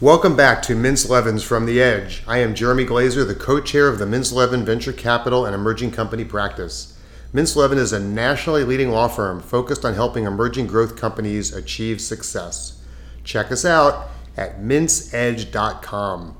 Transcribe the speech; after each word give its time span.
Welcome 0.00 0.34
back 0.34 0.62
to 0.62 0.72
Mintz 0.74 1.10
Levin's 1.10 1.42
from 1.42 1.66
the 1.66 1.82
Edge. 1.82 2.22
I 2.26 2.38
am 2.38 2.54
Jeremy 2.54 2.86
Glazer, 2.86 3.26
the 3.26 3.34
co-chair 3.34 3.86
of 3.86 3.98
the 3.98 4.06
Mintz 4.06 4.32
Levin 4.32 4.64
Venture 4.64 4.94
Capital 4.94 5.44
and 5.44 5.54
Emerging 5.54 5.90
Company 5.90 6.24
Practice. 6.24 6.98
Mintz 7.34 7.54
Levin 7.54 7.76
is 7.76 7.92
a 7.92 8.00
nationally 8.00 8.64
leading 8.64 8.88
law 8.88 9.08
firm 9.08 9.42
focused 9.42 9.84
on 9.84 9.92
helping 9.92 10.24
emerging 10.24 10.68
growth 10.68 10.96
companies 10.96 11.54
achieve 11.54 12.00
success. 12.00 12.82
Check 13.24 13.52
us 13.52 13.66
out 13.66 14.08
at 14.38 14.62
mintzedge.com. 14.62 16.36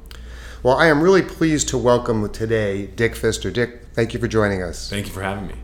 Well, 0.62 0.76
I 0.78 0.86
am 0.86 1.02
really 1.02 1.20
pleased 1.20 1.68
to 1.68 1.76
welcome 1.76 2.30
today 2.30 2.86
Dick 2.86 3.14
Pfister. 3.14 3.50
Dick, 3.52 3.82
thank 3.92 4.14
you 4.14 4.20
for 4.20 4.26
joining 4.26 4.62
us. 4.62 4.88
Thank 4.88 5.04
you 5.04 5.12
for 5.12 5.20
having 5.20 5.48
me. 5.48 5.56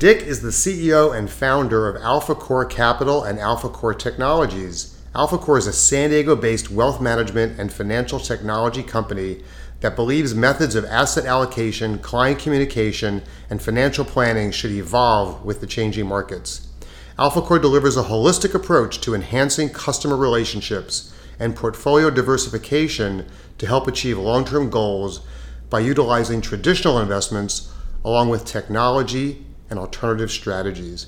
Dick 0.00 0.22
is 0.22 0.42
the 0.42 0.48
CEO 0.48 1.16
and 1.16 1.30
founder 1.30 1.88
of 1.88 2.02
AlphaCore 2.02 2.68
Capital 2.68 3.22
and 3.22 3.38
AlphaCore 3.38 3.96
Technologies 3.96 4.95
AlphaCore 5.16 5.56
is 5.56 5.66
a 5.66 5.72
San 5.72 6.10
Diego 6.10 6.36
based 6.36 6.70
wealth 6.70 7.00
management 7.00 7.58
and 7.58 7.72
financial 7.72 8.20
technology 8.20 8.82
company 8.82 9.42
that 9.80 9.96
believes 9.96 10.34
methods 10.34 10.74
of 10.74 10.84
asset 10.84 11.24
allocation, 11.24 11.98
client 12.00 12.38
communication, 12.38 13.22
and 13.48 13.62
financial 13.62 14.04
planning 14.04 14.50
should 14.50 14.72
evolve 14.72 15.42
with 15.42 15.62
the 15.62 15.66
changing 15.66 16.06
markets. 16.06 16.68
AlphaCore 17.18 17.62
delivers 17.62 17.96
a 17.96 18.02
holistic 18.02 18.52
approach 18.52 19.00
to 19.00 19.14
enhancing 19.14 19.70
customer 19.70 20.18
relationships 20.18 21.14
and 21.40 21.56
portfolio 21.56 22.10
diversification 22.10 23.26
to 23.56 23.66
help 23.66 23.88
achieve 23.88 24.18
long 24.18 24.44
term 24.44 24.68
goals 24.68 25.22
by 25.70 25.80
utilizing 25.80 26.42
traditional 26.42 27.00
investments 27.00 27.72
along 28.04 28.28
with 28.28 28.44
technology 28.44 29.46
and 29.70 29.78
alternative 29.78 30.30
strategies. 30.30 31.06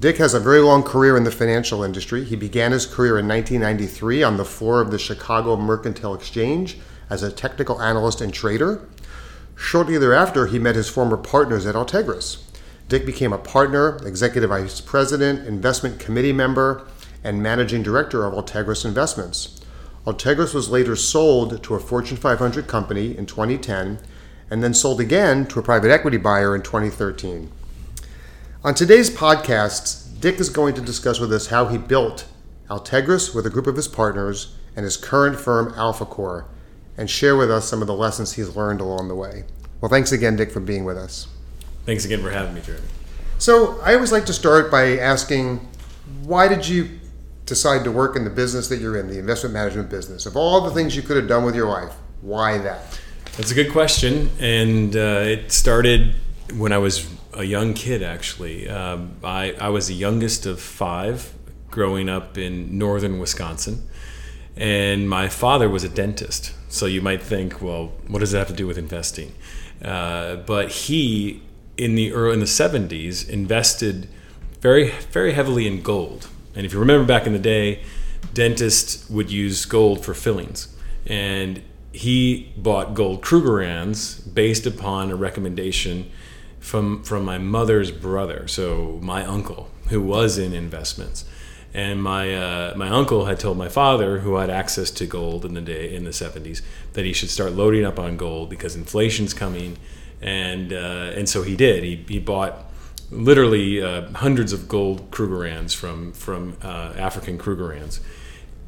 Dick 0.00 0.18
has 0.18 0.34
a 0.34 0.40
very 0.40 0.60
long 0.60 0.82
career 0.82 1.16
in 1.16 1.24
the 1.24 1.30
financial 1.30 1.82
industry. 1.82 2.24
He 2.24 2.36
began 2.36 2.72
his 2.72 2.84
career 2.84 3.18
in 3.18 3.28
1993 3.28 4.22
on 4.22 4.36
the 4.36 4.44
floor 4.44 4.80
of 4.80 4.90
the 4.90 4.98
Chicago 4.98 5.56
Mercantile 5.56 6.14
Exchange 6.14 6.78
as 7.08 7.22
a 7.22 7.32
technical 7.32 7.80
analyst 7.80 8.20
and 8.20 8.34
trader. 8.34 8.86
Shortly 9.56 9.96
thereafter, 9.96 10.46
he 10.46 10.58
met 10.58 10.74
his 10.74 10.88
former 10.88 11.16
partners 11.16 11.64
at 11.64 11.76
Altegris. 11.76 12.42
Dick 12.88 13.06
became 13.06 13.32
a 13.32 13.38
partner, 13.38 13.96
executive 14.04 14.50
vice 14.50 14.80
president, 14.80 15.46
investment 15.46 15.98
committee 16.00 16.32
member, 16.32 16.86
and 17.22 17.42
managing 17.42 17.82
director 17.82 18.26
of 18.26 18.34
Altegris 18.34 18.84
Investments. 18.84 19.60
Altegris 20.06 20.52
was 20.52 20.68
later 20.68 20.96
sold 20.96 21.62
to 21.62 21.74
a 21.74 21.80
Fortune 21.80 22.18
500 22.18 22.66
company 22.66 23.16
in 23.16 23.24
2010 23.24 24.00
and 24.50 24.62
then 24.62 24.74
sold 24.74 25.00
again 25.00 25.46
to 25.46 25.58
a 25.58 25.62
private 25.62 25.90
equity 25.90 26.18
buyer 26.18 26.54
in 26.54 26.60
2013. 26.60 27.50
On 28.64 28.74
today's 28.74 29.10
podcast, 29.10 30.18
Dick 30.22 30.40
is 30.40 30.48
going 30.48 30.72
to 30.72 30.80
discuss 30.80 31.20
with 31.20 31.30
us 31.34 31.48
how 31.48 31.66
he 31.66 31.76
built 31.76 32.26
Altegris 32.70 33.34
with 33.34 33.44
a 33.44 33.50
group 33.50 33.66
of 33.66 33.76
his 33.76 33.88
partners 33.88 34.56
and 34.74 34.84
his 34.84 34.96
current 34.96 35.38
firm, 35.38 35.74
AlphaCore, 35.74 36.46
and 36.96 37.10
share 37.10 37.36
with 37.36 37.50
us 37.50 37.68
some 37.68 37.82
of 37.82 37.86
the 37.86 37.92
lessons 37.92 38.32
he's 38.32 38.56
learned 38.56 38.80
along 38.80 39.08
the 39.08 39.14
way. 39.14 39.44
Well, 39.82 39.90
thanks 39.90 40.12
again, 40.12 40.36
Dick, 40.36 40.50
for 40.50 40.60
being 40.60 40.86
with 40.86 40.96
us. 40.96 41.26
Thanks 41.84 42.06
again 42.06 42.22
for 42.22 42.30
having 42.30 42.54
me, 42.54 42.62
Jeremy. 42.62 42.86
So, 43.36 43.78
I 43.82 43.92
always 43.96 44.12
like 44.12 44.24
to 44.24 44.32
start 44.32 44.70
by 44.70 44.96
asking 44.96 45.58
why 46.22 46.48
did 46.48 46.66
you 46.66 46.88
decide 47.44 47.84
to 47.84 47.92
work 47.92 48.16
in 48.16 48.24
the 48.24 48.30
business 48.30 48.68
that 48.68 48.80
you're 48.80 48.96
in, 48.96 49.08
the 49.08 49.18
investment 49.18 49.52
management 49.52 49.90
business? 49.90 50.24
Of 50.24 50.38
all 50.38 50.62
the 50.62 50.70
things 50.70 50.96
you 50.96 51.02
could 51.02 51.18
have 51.18 51.28
done 51.28 51.44
with 51.44 51.54
your 51.54 51.68
life, 51.68 51.92
why 52.22 52.56
that? 52.56 52.98
That's 53.36 53.50
a 53.50 53.54
good 53.54 53.72
question. 53.72 54.30
And 54.40 54.96
uh, 54.96 55.20
it 55.26 55.52
started 55.52 56.14
when 56.56 56.72
I 56.72 56.78
was 56.78 57.06
a 57.34 57.44
young 57.44 57.74
kid, 57.74 58.02
actually. 58.02 58.68
Um, 58.68 59.16
I, 59.22 59.52
I 59.60 59.68
was 59.68 59.88
the 59.88 59.94
youngest 59.94 60.46
of 60.46 60.60
five 60.60 61.34
growing 61.70 62.08
up 62.08 62.38
in 62.38 62.78
northern 62.78 63.18
Wisconsin. 63.18 63.88
And 64.56 65.08
my 65.08 65.28
father 65.28 65.68
was 65.68 65.82
a 65.82 65.88
dentist. 65.88 66.54
So 66.68 66.86
you 66.86 67.02
might 67.02 67.22
think, 67.22 67.60
well, 67.60 67.92
what 68.06 68.20
does 68.20 68.30
that 68.30 68.38
have 68.38 68.48
to 68.48 68.54
do 68.54 68.66
with 68.66 68.78
investing? 68.78 69.34
Uh, 69.82 70.36
but 70.36 70.70
he, 70.70 71.42
in 71.76 71.96
the 71.96 72.12
early, 72.12 72.34
in 72.34 72.40
the 72.40 72.46
70s, 72.46 73.28
invested 73.28 74.08
very, 74.60 74.92
very 75.10 75.32
heavily 75.32 75.66
in 75.66 75.82
gold. 75.82 76.28
And 76.54 76.64
if 76.64 76.72
you 76.72 76.78
remember 76.78 77.04
back 77.04 77.26
in 77.26 77.32
the 77.32 77.38
day, 77.38 77.82
dentists 78.32 79.08
would 79.10 79.30
use 79.30 79.64
gold 79.64 80.04
for 80.04 80.14
fillings. 80.14 80.68
And 81.06 81.62
he 81.92 82.52
bought 82.56 82.94
gold 82.94 83.22
Krugerrands 83.22 84.32
based 84.32 84.66
upon 84.66 85.10
a 85.10 85.16
recommendation 85.16 86.10
from 86.64 87.02
from 87.02 87.26
my 87.26 87.36
mother's 87.36 87.90
brother, 87.90 88.48
so 88.48 88.98
my 89.02 89.22
uncle, 89.22 89.68
who 89.90 90.00
was 90.00 90.38
in 90.38 90.54
investments. 90.54 91.26
And 91.74 92.02
my 92.02 92.34
uh, 92.34 92.74
my 92.74 92.88
uncle 92.88 93.26
had 93.26 93.38
told 93.38 93.58
my 93.58 93.68
father, 93.68 94.20
who 94.20 94.36
had 94.36 94.48
access 94.48 94.90
to 94.92 95.06
gold 95.06 95.44
in 95.44 95.52
the 95.52 95.60
day 95.60 95.94
in 95.94 96.04
the 96.04 96.10
70s, 96.10 96.62
that 96.94 97.04
he 97.04 97.12
should 97.12 97.28
start 97.28 97.52
loading 97.52 97.84
up 97.84 97.98
on 97.98 98.16
gold 98.16 98.48
because 98.48 98.76
inflation's 98.76 99.34
coming, 99.34 99.76
and 100.22 100.72
uh, 100.72 101.12
and 101.14 101.28
so 101.28 101.42
he 101.42 101.54
did. 101.54 101.84
He, 101.84 102.02
he 102.08 102.18
bought 102.18 102.72
literally 103.10 103.82
uh, 103.82 104.10
hundreds 104.12 104.54
of 104.54 104.66
gold 104.66 105.10
Krugerrands 105.10 105.76
from 105.76 106.12
from 106.14 106.56
uh, 106.62 106.94
African 106.96 107.36
Krugerrands. 107.36 108.00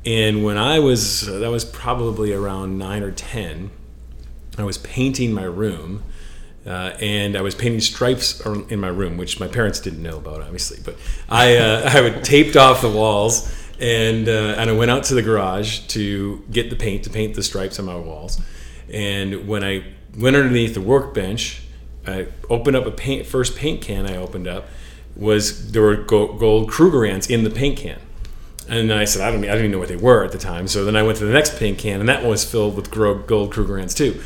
And 0.04 0.44
when 0.44 0.58
I 0.58 0.80
was 0.80 1.22
that 1.22 1.50
was 1.50 1.64
probably 1.64 2.34
around 2.34 2.76
nine 2.76 3.02
or 3.02 3.10
ten, 3.10 3.70
I 4.58 4.64
was 4.64 4.76
painting 4.76 5.32
my 5.32 5.44
room 5.44 6.02
uh, 6.66 6.96
and 7.00 7.36
I 7.36 7.42
was 7.42 7.54
painting 7.54 7.80
stripes 7.80 8.44
in 8.44 8.80
my 8.80 8.88
room, 8.88 9.16
which 9.16 9.38
my 9.38 9.46
parents 9.46 9.78
didn't 9.78 10.02
know 10.02 10.18
about, 10.18 10.42
obviously. 10.42 10.78
But 10.84 10.96
I, 11.28 11.56
uh, 11.56 11.90
I 11.94 12.00
would 12.00 12.24
taped 12.24 12.56
off 12.56 12.82
the 12.82 12.90
walls, 12.90 13.54
and 13.78 14.28
uh, 14.28 14.56
and 14.58 14.68
I 14.68 14.72
went 14.72 14.90
out 14.90 15.04
to 15.04 15.14
the 15.14 15.22
garage 15.22 15.80
to 15.88 16.44
get 16.50 16.70
the 16.70 16.76
paint 16.76 17.04
to 17.04 17.10
paint 17.10 17.34
the 17.34 17.42
stripes 17.42 17.78
on 17.78 17.84
my 17.84 17.96
walls. 17.96 18.40
And 18.92 19.46
when 19.46 19.62
I 19.62 19.84
went 20.18 20.34
underneath 20.34 20.74
the 20.74 20.80
workbench, 20.80 21.62
I 22.06 22.28
opened 22.50 22.76
up 22.76 22.86
a 22.86 22.90
paint. 22.90 23.26
First 23.26 23.56
paint 23.56 23.80
can 23.80 24.06
I 24.06 24.16
opened 24.16 24.48
up 24.48 24.66
was 25.14 25.72
there 25.72 25.82
were 25.82 25.96
gold 25.96 26.70
Krugerrands 26.70 27.30
in 27.30 27.42
the 27.42 27.50
paint 27.50 27.78
can. 27.78 27.98
And 28.68 28.92
I 28.92 29.04
said, 29.04 29.22
I 29.22 29.30
don't, 29.30 29.38
I 29.38 29.46
didn't 29.46 29.58
even 29.58 29.70
know 29.70 29.78
what 29.78 29.88
they 29.88 29.96
were 29.96 30.24
at 30.24 30.32
the 30.32 30.38
time. 30.38 30.68
So 30.68 30.84
then 30.84 30.94
I 30.94 31.02
went 31.02 31.16
to 31.18 31.24
the 31.24 31.32
next 31.32 31.58
paint 31.58 31.78
can, 31.78 32.00
and 32.00 32.08
that 32.08 32.20
one 32.20 32.30
was 32.30 32.44
filled 32.44 32.76
with 32.76 32.90
gold 32.90 33.26
Krugerrands 33.26 33.96
too 33.96 34.20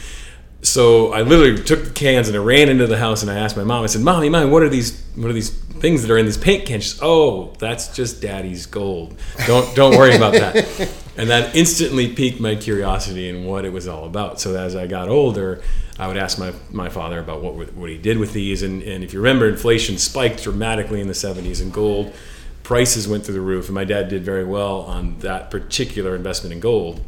so 0.63 1.13
I 1.13 1.23
literally 1.23 1.63
took 1.63 1.85
the 1.85 1.91
cans 1.91 2.29
and 2.29 2.37
I 2.37 2.41
ran 2.41 2.69
into 2.69 2.87
the 2.87 2.99
house 2.99 3.23
and 3.23 3.31
I 3.31 3.37
asked 3.37 3.57
my 3.57 3.65
mom. 3.65 3.83
I 3.83 3.87
said, 3.87 4.03
"Mommy, 4.03 4.29
mom, 4.29 4.51
what 4.51 4.63
are 4.63 4.69
these? 4.69 5.03
What 5.15 5.31
are 5.31 5.33
these 5.33 5.51
things 5.51 6.03
that 6.03 6.11
are 6.11 6.19
in 6.19 6.27
this 6.27 6.37
paint 6.37 6.67
can?" 6.67 6.81
She 6.81 6.91
said, 6.91 7.01
"Oh, 7.03 7.55
that's 7.59 7.95
just 7.95 8.21
Daddy's 8.21 8.67
gold. 8.67 9.17
Don't 9.47 9.75
don't 9.75 9.97
worry 9.97 10.15
about 10.15 10.35
that." 10.35 10.91
and 11.17 11.31
that 11.31 11.55
instantly 11.57 12.13
piqued 12.15 12.41
my 12.41 12.57
curiosity 12.57 13.29
in 13.29 13.45
what 13.45 13.65
it 13.65 13.73
was 13.73 13.89
all 13.89 14.05
about. 14.05 14.41
So 14.41 14.55
as 14.55 14.77
I 14.77 14.87
got 14.87 15.09
older, 15.09 15.63
I 15.99 16.07
would 16.09 16.17
ask 16.17 16.39
my, 16.39 16.53
my 16.71 16.89
father 16.89 17.19
about 17.19 17.43
what 17.43 17.73
what 17.75 17.89
he 17.89 17.97
did 17.97 18.19
with 18.19 18.33
these. 18.33 18.63
And, 18.63 18.83
and 18.83 19.03
if 19.03 19.15
you 19.15 19.21
remember, 19.21 19.49
inflation 19.49 19.97
spiked 19.97 20.43
dramatically 20.43 21.01
in 21.01 21.07
the 21.07 21.15
70s, 21.15 21.63
and 21.63 21.73
gold 21.73 22.15
prices 22.63 23.09
went 23.09 23.25
through 23.25 23.35
the 23.35 23.41
roof. 23.41 23.67
And 23.67 23.75
my 23.75 23.85
dad 23.85 24.09
did 24.09 24.25
very 24.25 24.45
well 24.45 24.83
on 24.83 25.19
that 25.21 25.51
particular 25.51 26.15
investment 26.15 26.53
in 26.53 26.61
gold. 26.61 27.03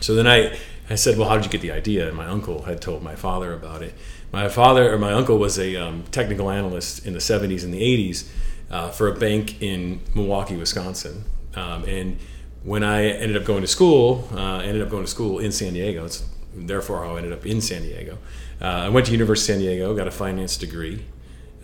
So 0.00 0.14
then 0.14 0.26
I 0.26 0.58
I 0.90 0.96
said, 0.96 1.18
"Well, 1.18 1.28
how 1.28 1.36
did 1.36 1.44
you 1.44 1.50
get 1.50 1.60
the 1.60 1.70
idea?" 1.70 2.08
And 2.08 2.16
my 2.16 2.26
uncle 2.26 2.62
had 2.62 2.80
told 2.80 3.02
my 3.02 3.14
father 3.14 3.52
about 3.52 3.82
it. 3.82 3.94
My 4.32 4.48
father 4.48 4.92
or 4.92 4.98
my 4.98 5.12
uncle 5.12 5.38
was 5.38 5.58
a 5.58 5.76
um, 5.76 6.04
technical 6.10 6.50
analyst 6.50 7.06
in 7.06 7.12
the 7.12 7.20
'70s 7.20 7.64
and 7.64 7.72
the 7.72 7.80
'80s 7.80 8.28
uh, 8.70 8.90
for 8.90 9.08
a 9.08 9.14
bank 9.14 9.62
in 9.62 10.00
Milwaukee, 10.14 10.56
Wisconsin. 10.56 11.24
Um, 11.54 11.84
and 11.84 12.18
when 12.64 12.82
I 12.82 13.04
ended 13.04 13.36
up 13.36 13.44
going 13.44 13.60
to 13.62 13.68
school, 13.68 14.28
uh, 14.32 14.58
ended 14.58 14.82
up 14.82 14.88
going 14.88 15.04
to 15.04 15.10
school 15.10 15.38
in 15.38 15.52
San 15.52 15.74
Diego. 15.74 16.04
It's 16.04 16.24
therefore 16.54 17.04
how 17.04 17.14
I 17.14 17.18
ended 17.18 17.32
up 17.32 17.46
in 17.46 17.60
San 17.60 17.82
Diego. 17.82 18.18
Uh, 18.60 18.64
I 18.64 18.88
went 18.88 19.06
to 19.06 19.12
University 19.12 19.52
of 19.52 19.56
San 19.56 19.64
Diego, 19.64 19.94
got 19.94 20.06
a 20.06 20.12
finance 20.12 20.56
degree, 20.56 21.04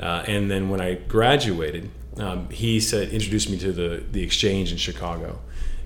uh, 0.01 0.25
and 0.27 0.51
then 0.51 0.69
when 0.69 0.81
I 0.81 0.95
graduated, 0.95 1.91
um, 2.19 2.51
he 2.51 2.81
said 2.81 3.11
introduced 3.11 3.49
me 3.49 3.59
to 3.59 3.73
the 3.73 4.05
the 4.11 4.23
exchange 4.23 4.73
in 4.73 4.79
Chicago. 4.79 5.41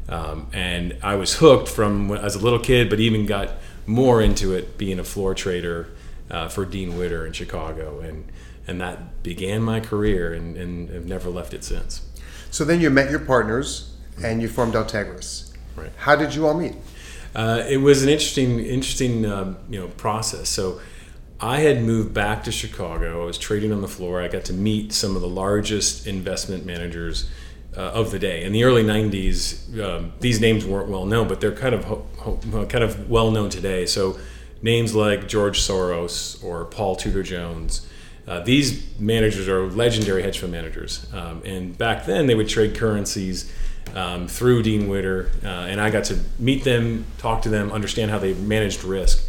Um, 0.08 0.48
and 0.52 0.96
I 1.02 1.14
was 1.14 1.36
hooked 1.36 1.68
from 1.68 2.10
as 2.10 2.34
a 2.34 2.38
little 2.38 2.58
kid, 2.58 2.90
but 2.90 3.00
even 3.00 3.26
got 3.26 3.50
more 3.86 4.20
into 4.20 4.52
it 4.54 4.78
being 4.78 4.98
a 4.98 5.04
floor 5.04 5.34
trader 5.34 5.88
uh, 6.30 6.48
for 6.48 6.64
Dean 6.64 6.96
Witter 6.98 7.26
in 7.26 7.32
Chicago, 7.32 8.00
and 8.00 8.24
and 8.66 8.80
that 8.80 9.22
began 9.22 9.62
my 9.62 9.80
career, 9.80 10.32
and, 10.32 10.56
and 10.56 10.88
have 10.90 11.06
never 11.06 11.30
left 11.30 11.52
it 11.52 11.64
since. 11.64 12.02
So 12.50 12.64
then 12.64 12.80
you 12.80 12.90
met 12.90 13.10
your 13.10 13.20
partners, 13.20 13.94
and 14.22 14.40
you 14.40 14.48
formed 14.48 14.74
Altegris. 14.74 15.52
Right. 15.74 15.90
How 15.96 16.14
did 16.14 16.34
you 16.34 16.46
all 16.46 16.54
meet? 16.54 16.74
Uh, 17.34 17.64
it 17.68 17.78
was 17.78 18.02
an 18.02 18.08
interesting, 18.08 18.60
interesting, 18.60 19.24
uh, 19.26 19.54
you 19.70 19.80
know, 19.80 19.88
process. 19.88 20.48
So. 20.48 20.80
I 21.44 21.58
had 21.58 21.82
moved 21.82 22.14
back 22.14 22.44
to 22.44 22.52
Chicago. 22.52 23.24
I 23.24 23.26
was 23.26 23.36
trading 23.36 23.72
on 23.72 23.80
the 23.80 23.88
floor. 23.88 24.22
I 24.22 24.28
got 24.28 24.44
to 24.44 24.52
meet 24.52 24.92
some 24.92 25.16
of 25.16 25.22
the 25.22 25.28
largest 25.28 26.06
investment 26.06 26.64
managers 26.64 27.28
uh, 27.76 27.80
of 27.80 28.10
the 28.10 28.18
day. 28.18 28.42
In 28.44 28.52
the 28.52 28.64
early 28.64 28.82
'90s, 28.84 29.78
um, 29.82 30.12
these 30.20 30.40
names 30.40 30.64
weren't 30.64 30.88
well 30.88 31.06
known, 31.06 31.28
but 31.28 31.40
they're 31.40 31.52
kind 31.54 31.74
of 31.74 31.84
ho- 31.84 32.06
ho- 32.18 32.66
kind 32.66 32.84
of 32.84 33.08
well 33.08 33.30
known 33.30 33.50
today. 33.50 33.86
So 33.86 34.18
names 34.62 34.94
like 34.94 35.26
George 35.28 35.60
Soros 35.60 36.42
or 36.44 36.64
Paul 36.66 36.96
Tudor 36.96 37.22
Jones, 37.22 37.86
Uh, 38.28 38.38
these 38.44 38.84
managers 39.00 39.48
are 39.48 39.66
legendary 39.68 40.22
hedge 40.22 40.38
fund 40.38 40.52
managers, 40.52 41.06
um, 41.12 41.42
and 41.44 41.76
back 41.76 42.06
then 42.06 42.26
they 42.28 42.36
would 42.36 42.48
trade 42.48 42.72
currencies 42.76 43.50
um, 43.96 44.28
through 44.28 44.62
Dean 44.62 44.88
Witter, 44.88 45.28
uh, 45.44 45.48
and 45.70 45.80
I 45.80 45.90
got 45.90 46.04
to 46.04 46.16
meet 46.38 46.62
them, 46.62 47.04
talk 47.18 47.42
to 47.42 47.48
them, 47.48 47.72
understand 47.72 48.12
how 48.12 48.18
they 48.20 48.32
managed 48.34 48.84
risk. 48.84 49.28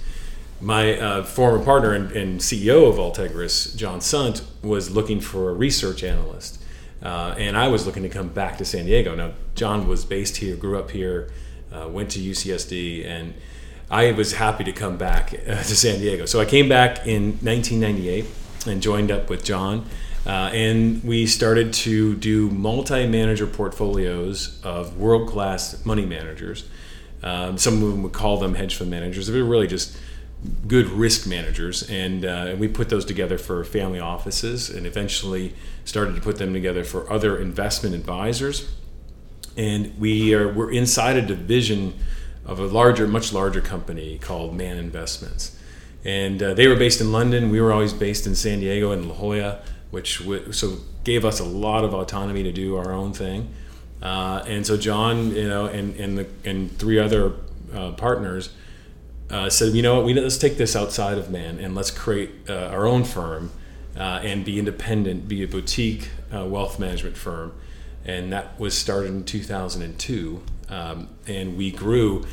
My 0.61 0.95
uh, 0.99 1.23
former 1.23 1.63
partner 1.65 1.93
and, 1.93 2.11
and, 2.11 2.39
CEO 2.39 2.87
of 2.87 2.95
Altegris, 2.97 3.75
Jon 3.75 3.99
Sundt, 3.99 4.43
was 4.61 4.91
looking 4.91 5.19
for 5.19 5.49
a 5.49 5.53
research 5.53 6.03
analyst, 6.03 6.62
uh, 7.03 7.35
and 7.37 7.57
I 7.57 7.67
was 7.67 7.85
looking 7.85 8.03
to 8.03 8.09
come 8.09 8.29
back 8.29 8.57
to 8.59 8.65
San 8.65 8.85
Diego. 8.85 9.13
Now, 9.13 9.33
John 9.55 9.87
was 9.87 10.05
based 10.05 10.37
here, 10.37 10.55
grew 10.55 10.79
up 10.79 10.91
here, 10.91 11.29
uh, 11.71 11.89
went 11.89 12.11
to 12.11 12.19
UCSD, 12.19 13.05
and 13.05 13.33
I 13.91 14.13
was 14.13 14.33
happy 14.33 14.63
to 14.63 14.71
come 14.71 14.97
back 14.97 15.33
uh, 15.33 15.55
to 15.57 15.75
San 15.75 15.99
Diego. 15.99 16.25
So 16.25 16.39
I 16.39 16.45
came 16.45 16.69
back 16.69 17.05
in 17.05 17.33
1998 17.41 18.25
and 18.65 18.81
joined 18.81 19.11
up 19.11 19.29
with 19.29 19.43
John. 19.43 19.85
Uh, 20.25 20.49
and 20.53 21.03
we 21.03 21.27
started 21.27 21.73
to 21.73 22.15
do 22.15 22.49
multi 22.49 23.05
manager 23.05 23.45
portfolios 23.45 24.61
of 24.63 24.97
world 24.97 25.27
class 25.27 25.83
money 25.85 26.05
managers. 26.05 26.67
Um, 27.21 27.57
some 27.57 27.75
of 27.75 27.81
them 27.81 28.03
would 28.03 28.13
call 28.13 28.37
them 28.37 28.55
hedge 28.55 28.75
fund 28.75 28.89
managers. 28.89 29.27
They're 29.27 29.43
really 29.43 29.67
just 29.67 29.97
good 30.67 30.87
risk 30.89 31.27
managers. 31.27 31.89
And, 31.89 32.25
uh, 32.25 32.47
and 32.49 32.59
we 32.59 32.67
put 32.67 32.89
those 32.89 33.05
together 33.05 33.37
for 33.37 33.63
family 33.63 33.99
offices 33.99 34.69
and 34.69 34.85
eventually 34.85 35.53
started 35.85 36.15
to 36.15 36.21
put 36.21 36.37
them 36.37 36.53
together 36.53 36.83
for 36.83 37.11
other 37.11 37.37
investment 37.37 37.95
advisors. 37.95 38.73
And 39.55 39.97
we 39.99 40.33
are, 40.33 40.51
we're 40.51 40.71
inside 40.71 41.17
a 41.17 41.21
division 41.21 41.93
of 42.45 42.59
a 42.59 42.65
larger, 42.65 43.07
much 43.07 43.31
larger 43.31 43.61
company 43.61 44.17
called 44.17 44.55
Man 44.55 44.77
Investments 44.77 45.57
and 46.05 46.41
uh, 46.43 46.53
they 46.53 46.67
were 46.67 46.75
based 46.75 47.01
in 47.01 47.11
London. 47.11 47.49
We 47.49 47.61
were 47.61 47.71
always 47.71 47.93
based 47.93 48.27
in 48.27 48.35
San 48.35 48.59
Diego 48.59 48.91
and 48.91 49.07
La 49.07 49.15
Jolla, 49.15 49.61
which 49.91 50.19
w- 50.19 50.51
so 50.51 50.77
gave 51.03 51.23
us 51.23 51.39
a 51.39 51.45
lot 51.45 51.83
of 51.83 51.93
autonomy 51.93 52.43
to 52.43 52.51
do 52.51 52.75
our 52.75 52.91
own 52.91 53.13
thing. 53.13 53.53
Uh, 54.01 54.43
and 54.45 54.65
so 54.65 54.75
John, 54.75 55.33
you 55.33 55.47
know, 55.47 55.65
and 55.65 55.95
and 55.95 56.17
the 56.17 56.27
and 56.43 56.77
three 56.77 56.99
other 56.99 57.33
uh, 57.73 57.91
partners 57.91 58.49
uh, 59.29 59.49
said, 59.49 59.73
you 59.73 59.81
know 59.81 59.95
what, 59.95 60.05
we 60.05 60.13
let's 60.13 60.37
take 60.37 60.57
this 60.57 60.75
outside 60.75 61.17
of 61.17 61.29
Man 61.29 61.59
and 61.59 61.75
let's 61.75 61.91
create 61.91 62.31
uh, 62.49 62.67
our 62.67 62.85
own 62.85 63.03
firm 63.03 63.51
uh, 63.97 64.19
and 64.23 64.45
be 64.45 64.59
independent, 64.59 65.27
be 65.27 65.43
a 65.43 65.47
boutique 65.47 66.09
wealth 66.31 66.79
management 66.79 67.15
firm. 67.15 67.53
And 68.05 68.33
that 68.33 68.59
was 68.59 68.77
started 68.77 69.09
in 69.09 69.23
2002, 69.23 70.43
um, 70.69 71.07
and 71.25 71.57
we 71.57 71.71
grew 71.71 72.25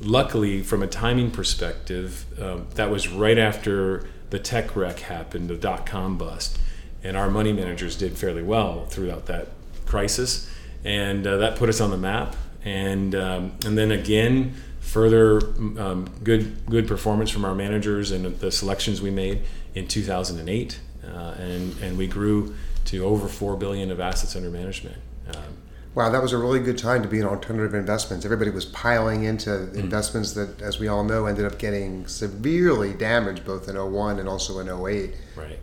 luckily, 0.00 0.62
from 0.62 0.82
a 0.82 0.86
timing 0.86 1.30
perspective, 1.30 2.24
um, 2.40 2.66
that 2.74 2.90
was 2.90 3.08
right 3.08 3.38
after 3.38 4.06
the 4.30 4.38
tech 4.38 4.76
wreck 4.76 5.00
happened, 5.00 5.48
the 5.48 5.56
dot 5.56 5.86
com 5.86 6.18
bust, 6.18 6.58
and 7.02 7.16
our 7.16 7.30
money 7.30 7.52
managers 7.52 7.96
did 7.96 8.16
fairly 8.16 8.42
well 8.42 8.86
throughout 8.86 9.26
that 9.26 9.48
crisis, 9.86 10.50
and 10.84 11.26
uh, 11.26 11.36
that 11.38 11.56
put 11.56 11.68
us 11.68 11.80
on 11.80 11.90
the 11.90 11.96
map. 11.96 12.36
And 12.64 13.14
um, 13.14 13.52
and 13.64 13.78
then 13.78 13.92
again, 13.92 14.54
further 14.86 15.38
um, 15.78 16.08
good 16.22 16.64
good 16.66 16.86
performance 16.86 17.30
from 17.30 17.44
our 17.44 17.54
managers 17.54 18.12
and 18.12 18.38
the 18.38 18.52
selections 18.52 19.02
we 19.02 19.10
made 19.10 19.42
in 19.74 19.86
2008, 19.88 20.80
uh, 21.04 21.08
and 21.38 21.76
and 21.82 21.98
we 21.98 22.06
grew 22.06 22.54
to 22.86 23.04
over 23.04 23.28
four 23.28 23.56
billion 23.56 23.90
of 23.90 24.00
assets 24.00 24.36
under 24.36 24.50
management. 24.50 24.96
Um, 25.28 25.56
Wow, 25.96 26.10
that 26.10 26.20
was 26.20 26.34
a 26.34 26.38
really 26.38 26.60
good 26.60 26.76
time 26.76 27.00
to 27.02 27.08
be 27.08 27.20
in 27.20 27.24
alternative 27.24 27.72
investments. 27.72 28.26
Everybody 28.26 28.50
was 28.50 28.66
piling 28.66 29.24
into 29.24 29.48
mm. 29.48 29.76
investments 29.76 30.32
that, 30.32 30.60
as 30.60 30.78
we 30.78 30.88
all 30.88 31.02
know, 31.02 31.24
ended 31.24 31.46
up 31.46 31.58
getting 31.58 32.06
severely 32.06 32.92
damaged 32.92 33.46
both 33.46 33.66
in 33.66 33.76
01 33.76 34.18
and 34.18 34.28
also 34.28 34.58
in 34.58 34.68
08. 34.68 35.14
Right. 35.34 35.46
right. 35.46 35.58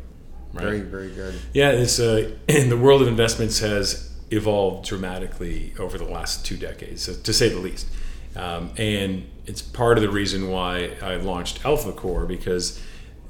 Very, 0.51 0.79
very 0.79 1.11
good. 1.11 1.35
Yeah, 1.53 1.69
it's 1.69 1.99
uh, 1.99 2.31
the 2.47 2.75
world 2.75 3.03
of 3.03 3.07
investments 3.07 3.59
has 3.59 4.11
evolved 4.31 4.87
dramatically 4.87 5.75
over 5.77 5.99
the 5.99 6.05
last 6.05 6.43
two 6.43 6.57
decades, 6.57 7.15
to 7.15 7.31
say 7.31 7.49
the 7.49 7.59
least. 7.59 7.85
Um, 8.35 8.71
and 8.77 9.29
it's 9.45 9.61
part 9.61 9.97
of 9.97 10.01
the 10.01 10.09
reason 10.09 10.49
why 10.49 10.91
I 11.01 11.15
launched 11.15 11.61
AlphaCore 11.63 12.27
because 12.27 12.81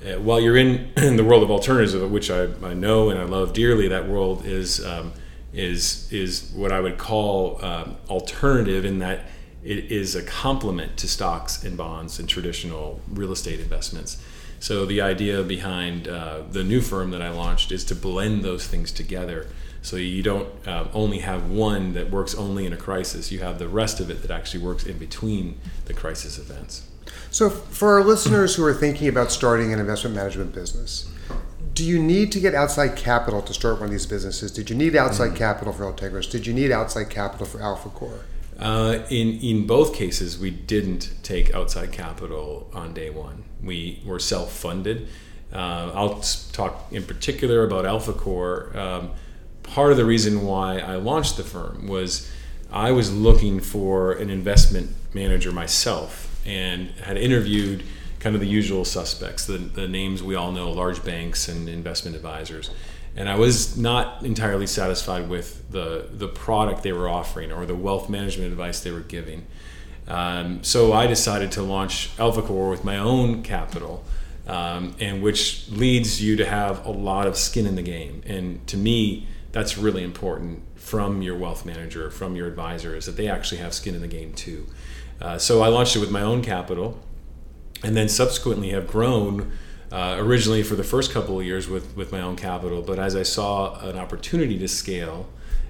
uh, 0.05 0.19
while 0.19 0.39
you're 0.39 0.57
in, 0.57 0.91
in, 0.97 1.15
the 1.15 1.23
world 1.23 1.43
of 1.43 1.51
alternatives, 1.51 1.95
which 1.95 2.29
I, 2.29 2.43
I, 2.63 2.73
know 2.73 3.09
and 3.09 3.19
I 3.19 3.23
love 3.23 3.53
dearly, 3.53 3.87
that 3.89 4.07
world 4.07 4.45
is 4.45 4.83
um, 4.85 5.13
is 5.53 6.11
is 6.11 6.51
what 6.55 6.71
I 6.71 6.79
would 6.79 6.97
call 6.97 7.63
um, 7.63 7.97
alternative 8.09 8.85
in 8.85 8.99
that 8.99 9.25
it 9.63 9.91
is 9.91 10.15
a 10.15 10.23
complement 10.23 10.97
to 10.97 11.07
stocks 11.07 11.63
and 11.63 11.77
bonds 11.77 12.19
and 12.19 12.27
traditional 12.27 12.99
real 13.09 13.31
estate 13.31 13.59
investments. 13.59 14.21
So 14.63 14.85
the 14.85 15.01
idea 15.01 15.43
behind 15.43 16.07
uh, 16.07 16.43
the 16.49 16.63
new 16.63 16.79
firm 16.79 17.11
that 17.11 17.21
I 17.21 17.31
launched 17.31 17.73
is 17.73 17.83
to 17.83 17.95
blend 17.95 18.45
those 18.45 18.65
things 18.65 18.93
together. 18.93 19.47
So 19.81 19.97
you 19.97 20.23
don't 20.23 20.47
uh, 20.65 20.87
only 20.93 21.19
have 21.19 21.49
one 21.49 21.91
that 21.95 22.09
works 22.09 22.33
only 22.33 22.65
in 22.65 22.71
a 22.71 22.77
crisis. 22.77 23.29
You 23.29 23.39
have 23.39 23.59
the 23.59 23.67
rest 23.67 23.99
of 23.99 24.09
it 24.09 24.21
that 24.21 24.31
actually 24.31 24.63
works 24.63 24.85
in 24.85 24.97
between 24.97 25.59
the 25.83 25.93
crisis 25.93 26.37
events. 26.37 26.87
So 27.29 27.49
for 27.49 27.95
our 27.95 28.05
listeners 28.05 28.55
who 28.55 28.63
are 28.63 28.73
thinking 28.73 29.09
about 29.09 29.33
starting 29.33 29.73
an 29.73 29.79
investment 29.79 30.15
management 30.15 30.53
business, 30.53 31.11
do 31.73 31.83
you 31.83 32.01
need 32.01 32.31
to 32.31 32.39
get 32.39 32.55
outside 32.55 32.95
capital 32.95 33.41
to 33.41 33.53
start 33.53 33.81
one 33.81 33.87
of 33.87 33.91
these 33.91 34.05
businesses? 34.05 34.49
Did 34.49 34.69
you 34.69 34.77
need 34.77 34.95
outside 34.95 35.31
mm-hmm. 35.31 35.39
capital 35.39 35.73
for 35.73 35.83
Altegris? 35.83 36.31
Did 36.31 36.47
you 36.47 36.53
need 36.53 36.71
outside 36.71 37.09
capital 37.09 37.45
for 37.45 37.57
AlphaCore? 37.57 38.21
Uh, 38.59 38.99
in 39.09 39.39
in 39.39 39.67
both 39.67 39.95
cases, 39.95 40.37
we 40.37 40.51
didn't 40.51 41.13
take 41.23 41.53
outside 41.53 41.91
capital 41.91 42.69
on 42.73 42.93
day 42.93 43.09
one. 43.09 43.43
We 43.61 44.01
were 44.05 44.19
self 44.19 44.51
funded. 44.51 45.07
Uh, 45.51 45.91
I'll 45.93 46.19
talk 46.51 46.87
in 46.91 47.03
particular 47.03 47.63
about 47.63 47.85
AlphaCore. 47.85 48.75
Um, 48.75 49.11
part 49.61 49.91
of 49.91 49.97
the 49.97 50.05
reason 50.05 50.43
why 50.43 50.79
I 50.79 50.95
launched 50.95 51.37
the 51.37 51.43
firm 51.43 51.87
was 51.87 52.31
I 52.71 52.91
was 52.91 53.13
looking 53.13 53.59
for 53.59 54.13
an 54.13 54.29
investment 54.29 54.95
manager 55.13 55.51
myself 55.51 56.41
and 56.45 56.89
had 57.01 57.17
interviewed 57.17 57.83
kind 58.19 58.35
of 58.35 58.41
the 58.41 58.47
usual 58.47 58.85
suspects, 58.85 59.45
the, 59.45 59.57
the 59.57 59.87
names 59.87 60.23
we 60.23 60.33
all 60.33 60.51
know, 60.51 60.71
large 60.71 61.03
banks 61.03 61.47
and 61.47 61.69
investment 61.69 62.15
advisors. 62.15 62.71
And 63.15 63.29
I 63.29 63.35
was 63.35 63.77
not 63.77 64.23
entirely 64.23 64.65
satisfied 64.65 65.29
with 65.29 65.71
the, 65.71 66.07
the 66.11 66.27
product 66.27 66.83
they 66.83 66.93
were 66.93 67.07
offering 67.07 67.51
or 67.51 67.65
the 67.65 67.75
wealth 67.75 68.09
management 68.09 68.51
advice 68.51 68.79
they 68.79 68.91
were 68.91 69.01
giving. 69.01 69.45
Um, 70.07 70.63
so 70.63 70.93
I 70.93 71.07
decided 71.07 71.51
to 71.53 71.61
launch 71.61 72.15
AlphaCore 72.17 72.69
with 72.69 72.83
my 72.83 72.97
own 72.97 73.43
capital, 73.43 74.03
um, 74.47 74.95
and 74.99 75.21
which 75.21 75.69
leads 75.69 76.21
you 76.21 76.35
to 76.37 76.45
have 76.45 76.85
a 76.85 76.91
lot 76.91 77.27
of 77.27 77.37
skin 77.37 77.65
in 77.65 77.75
the 77.75 77.83
game. 77.83 78.21
And 78.25 78.65
to 78.67 78.77
me, 78.77 79.27
that's 79.51 79.77
really 79.77 80.03
important 80.03 80.63
from 80.75 81.21
your 81.21 81.37
wealth 81.37 81.65
manager, 81.65 82.09
from 82.09 82.35
your 82.35 82.47
advisor, 82.47 82.95
is 82.95 83.05
that 83.05 83.15
they 83.15 83.27
actually 83.27 83.59
have 83.59 83.73
skin 83.73 83.95
in 83.95 84.01
the 84.01 84.07
game 84.07 84.33
too. 84.33 84.65
Uh, 85.21 85.37
so 85.37 85.61
I 85.61 85.67
launched 85.67 85.95
it 85.95 85.99
with 85.99 86.11
my 86.11 86.21
own 86.21 86.41
capital 86.41 86.99
and 87.83 87.95
then 87.95 88.09
subsequently 88.09 88.69
have 88.69 88.87
grown. 88.87 89.51
Uh, 89.93 90.15
originally 90.17 90.63
for 90.63 90.73
the 90.73 90.83
first 90.83 91.11
couple 91.11 91.39
of 91.39 91.45
years 91.45 91.67
with, 91.69 91.95
with 91.95 92.11
my 92.11 92.19
own 92.19 92.35
capital, 92.35 92.81
but 92.81 92.97
as 92.97 93.15
I 93.15 93.21
saw 93.21 93.79
an 93.87 93.95
opportunity 93.95 94.57
to 94.57 94.67
scale 94.67 95.27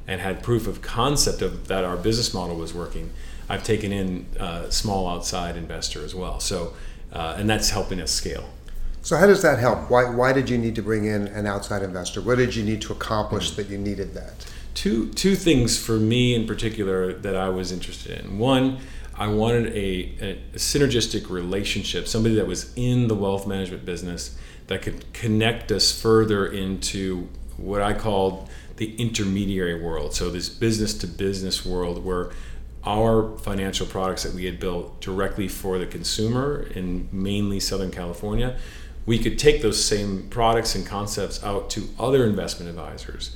and 0.07 0.21
had 0.21 0.41
proof 0.41 0.65
of 0.65 0.81
concept 0.81 1.41
of 1.41 1.67
that 1.67 1.83
our 1.83 1.97
business 1.97 2.33
model 2.33 2.55
was 2.55 2.73
working, 2.73 3.09
I've 3.49 3.65
taken 3.65 3.91
in 3.91 4.25
a 4.39 4.43
uh, 4.43 4.69
small 4.69 5.09
outside 5.09 5.57
investor 5.57 6.05
as 6.05 6.15
well. 6.15 6.39
So, 6.39 6.73
uh, 7.11 7.35
and 7.37 7.49
that's 7.49 7.71
helping 7.71 7.99
us 7.99 8.11
scale. 8.11 8.49
So, 9.01 9.17
how 9.17 9.27
does 9.27 9.41
that 9.41 9.59
help? 9.59 9.89
Why, 9.89 10.09
why 10.09 10.31
did 10.31 10.49
you 10.49 10.57
need 10.57 10.75
to 10.75 10.81
bring 10.81 11.03
in 11.03 11.27
an 11.27 11.45
outside 11.45 11.83
investor? 11.83 12.21
What 12.21 12.37
did 12.37 12.55
you 12.55 12.63
need 12.63 12.81
to 12.83 12.93
accomplish 12.93 13.51
mm-hmm. 13.51 13.61
that 13.61 13.67
you 13.69 13.77
needed 13.77 14.13
that? 14.13 14.49
Two, 14.73 15.09
two 15.09 15.35
things 15.35 15.77
for 15.77 15.97
me 15.97 16.33
in 16.33 16.47
particular 16.47 17.11
that 17.11 17.35
I 17.35 17.49
was 17.49 17.73
interested 17.73 18.23
in. 18.23 18.39
One, 18.39 18.77
I 19.15 19.27
wanted 19.27 19.74
a, 19.74 20.39
a, 20.53 20.58
synergistic 20.58 21.29
relationship, 21.29 22.08
somebody 22.08 22.36
that 22.36 22.48
was 22.48 22.74
in 22.75 23.08
the 23.08 23.15
wealth 23.15 23.46
management 23.46 23.86
business 23.86 24.38
that 24.67 24.82
could 24.82 25.12
connect 25.13 25.72
us 25.72 25.91
further 25.91 26.48
into 26.48 27.29
what 27.58 27.82
I 27.82 27.93
called 27.93 28.50
the 28.77 28.96
intermediary 28.96 29.79
world. 29.79 30.15
So, 30.15 30.29
this 30.29 30.50
business 30.50 30.98
to 31.00 31.08
business 31.08 31.65
world 31.65 32.03
where 32.03 32.32
our 32.86 33.38
financial 33.38 33.86
products 33.86 34.24
that 34.24 34.34
we 34.34 34.46
had 34.46 34.60
built 34.60 35.00
directly 35.00 35.48
for 35.48 35.77
the 35.77 35.86
consumer 35.86 36.67
in 36.75 37.08
mainly 37.12 37.60
Southern 37.60 37.91
California, 37.91 38.58
we 39.05 39.20
could 39.20 39.38
take 39.38 39.62
those 39.62 39.84
same 39.84 40.27
products 40.29 40.75
and 40.75 40.86
concepts 40.86 41.43
out 41.43 41.70
to 41.70 41.89
other 42.00 42.25
investment 42.25 42.70
advisors. 42.70 43.36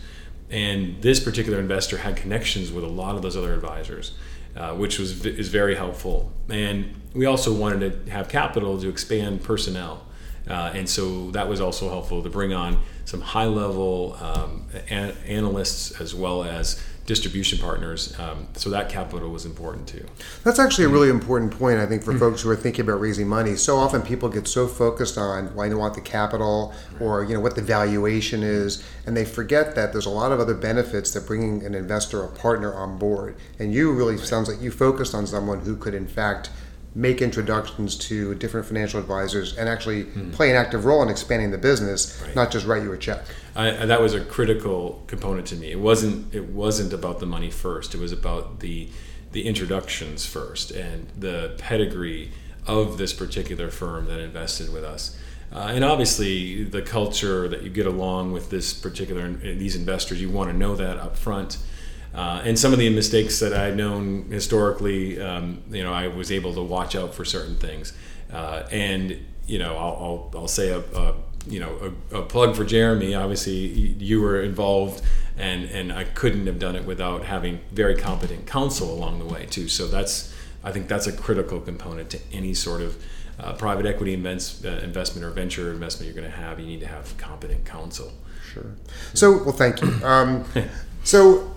And 0.50 1.02
this 1.02 1.20
particular 1.20 1.60
investor 1.60 1.98
had 1.98 2.16
connections 2.16 2.72
with 2.72 2.84
a 2.84 2.90
lot 2.90 3.16
of 3.16 3.22
those 3.22 3.36
other 3.36 3.54
advisors. 3.54 4.14
Uh, 4.58 4.74
which 4.74 4.98
was 4.98 5.24
is 5.24 5.50
very 5.50 5.76
helpful. 5.76 6.32
And 6.50 6.96
we 7.14 7.28
also 7.28 7.54
wanted 7.54 8.08
to 8.08 8.12
have 8.12 8.28
capital 8.28 8.82
to 8.82 8.90
expand 8.90 9.44
personnel, 9.44 10.04
uh, 10.50 10.72
and 10.74 10.90
so 10.90 11.30
that 11.32 11.48
was 11.48 11.62
also 11.62 11.90
helpful 11.90 12.24
to 12.24 12.30
bring 12.30 12.54
on 12.54 12.82
some 13.06 13.22
high 13.22 13.46
level 13.46 14.18
um, 14.20 14.66
an- 14.90 15.16
analysts 15.28 16.02
as 16.02 16.16
well 16.16 16.44
as 16.44 16.82
distribution 17.08 17.58
partners. 17.58 18.14
Um, 18.20 18.48
so 18.54 18.70
that 18.70 18.90
capital 18.90 19.30
was 19.32 19.46
important 19.46 19.88
too. 19.88 20.06
That's 20.44 20.60
actually 20.60 20.86
a 20.86 20.90
really 20.90 21.10
important 21.10 21.58
point, 21.58 21.80
I 21.80 21.86
think, 21.86 22.04
for 22.04 22.16
folks 22.20 22.42
who 22.42 22.50
are 22.50 22.56
thinking 22.56 22.82
about 22.82 23.00
raising 23.00 23.28
money. 23.28 23.56
So 23.56 23.78
often 23.78 24.02
people 24.02 24.28
get 24.30 24.46
so 24.48 24.68
focused 24.68 25.18
on 25.18 25.56
why 25.56 25.70
they 25.70 25.76
want 25.76 25.96
the 25.96 26.02
capital 26.02 26.76
or 27.00 27.24
you 27.24 27.34
know 27.34 27.40
what 27.40 27.56
the 27.56 27.62
valuation 27.62 28.44
is, 28.44 28.84
and 29.06 29.16
they 29.16 29.24
forget 29.26 29.74
that 29.76 29.94
there's 29.94 30.06
a 30.06 30.12
lot 30.12 30.34
of 30.34 30.40
other 30.42 30.54
benefits 30.54 31.12
that 31.12 31.26
bringing 31.26 31.66
an 31.66 31.74
investor, 31.74 32.24
a 32.24 32.28
partner 32.28 32.74
on 32.74 33.00
board. 33.00 33.36
And 33.58 33.74
you 33.74 33.94
really 33.94 34.18
sounds 34.18 34.50
like 34.50 34.62
you 34.62 34.70
focused 34.70 35.16
on 35.16 35.26
someone 35.26 35.62
who 35.62 35.78
could, 35.78 35.94
in 35.94 36.08
fact, 36.08 36.50
make 36.96 37.22
introductions 37.22 37.96
to 37.96 38.34
different 38.36 38.65
financial 38.65 39.00
advisors 39.00 39.56
and 39.58 39.70
actually 39.70 40.06
mm. 40.06 40.34
play 40.34 40.50
an 40.50 40.56
active 40.56 40.86
role 40.86 41.03
in 41.03 41.10
expanding 41.10 41.51
the 41.51 41.58
business, 41.58 42.22
right. 42.25 42.36
not 42.36 42.51
just 42.51 42.65
write 42.65 42.82
you 42.84 42.91
a 42.91 42.98
check. 42.98 43.24
I, 43.56 43.86
that 43.86 44.01
was 44.01 44.13
a 44.13 44.22
critical 44.22 45.03
component 45.08 45.48
to 45.48 45.56
me. 45.56 45.72
It 45.72 45.79
wasn't. 45.79 46.34
It 46.34 46.46
wasn't 46.50 46.94
about 46.94 47.20
the 47.20 47.25
money 47.25 47.50
first. 47.50 47.96
It 47.96 48.00
was 48.00 48.12
about 48.12 48.60
the 48.60 48.89
the 49.32 49.46
introductions 49.46 50.25
first 50.25 50.72
and 50.72 51.08
the 51.17 51.56
pedigree 51.58 52.32
of 52.65 52.98
this 52.98 53.13
particular 53.13 53.70
firm 53.70 54.06
that 54.06 54.20
invested 54.20 54.72
with 54.72 54.84
us. 54.84 55.17
Uh, 55.51 55.72
and 55.74 55.84
obviously, 55.84 56.63
the 56.65 56.82
culture 56.82 57.48
that 57.48 57.63
you 57.63 57.70
get 57.70 57.88
along 57.88 58.32
with 58.32 58.50
this 58.50 58.74
particular 58.74 59.32
these 59.32 59.75
investors, 59.75 60.22
you 60.22 60.29
want 60.29 60.51
to 60.51 60.58
know 60.58 60.75
that 60.75 60.98
up 60.98 61.17
front. 61.17 61.58
Uh, 62.18 62.42
and 62.44 62.58
some 62.58 62.74
of 62.74 62.80
the 62.80 62.90
mistakes 62.90 63.40
that 63.40 63.54
I'd 63.54 63.78
known 63.78 64.24
historically, 64.32 65.22
um, 65.22 65.62
you 65.70 65.84
know, 65.84 65.94
I 65.94 66.08
was 66.08 66.32
able 66.32 66.52
to 66.56 66.64
watch 66.64 66.96
out 66.96 67.14
for 67.14 67.24
certain 67.24 67.58
things. 67.58 67.94
Uh, 68.34 68.64
and 68.72 69.24
you 69.46 69.60
know, 69.60 69.78
I'll, 69.78 70.32
I'll, 70.34 70.42
I'll 70.42 70.48
say 70.48 70.70
a, 70.70 70.80
a, 70.80 71.14
you 71.48 71.60
know 71.60 71.94
a, 72.12 72.18
a, 72.18 72.22
plug 72.24 72.56
for 72.56 72.66
Jeremy. 72.66 73.14
Obviously, 73.14 73.54
you 73.54 74.20
were 74.20 74.42
involved, 74.42 75.04
and 75.38 75.66
and 75.70 75.94
I 75.94 76.06
couldn't 76.06 76.48
have 76.48 76.58
done 76.58 76.76
it 76.76 76.86
without 76.86 77.24
having 77.24 77.60
very 77.72 77.96
competent 77.96 78.48
counsel 78.48 78.92
along 78.92 79.20
the 79.20 79.26
way 79.26 79.46
too. 79.46 79.68
So 79.70 79.88
that's 79.88 80.34
I 80.64 80.72
think 80.72 80.88
that's 80.88 81.06
a 81.06 81.14
critical 81.14 81.60
component 81.60 82.10
to 82.10 82.20
any 82.34 82.56
sort 82.56 82.82
of 82.82 83.02
uh, 83.40 83.54
private 83.54 83.86
equity 83.86 84.14
invest, 84.14 84.66
uh, 84.66 84.70
investment 84.80 85.24
or 85.24 85.30
venture 85.30 85.72
investment 85.72 86.12
you're 86.12 86.20
going 86.20 86.32
to 86.32 86.38
have. 86.38 86.60
You 86.60 86.66
need 86.66 86.82
to 86.82 86.88
have 86.88 87.16
competent 87.18 87.64
counsel. 87.64 88.12
Sure. 88.52 88.76
So 89.14 89.44
well, 89.44 89.54
thank 89.54 89.82
you. 89.82 89.88
Um, 90.04 90.46
so 91.04 91.54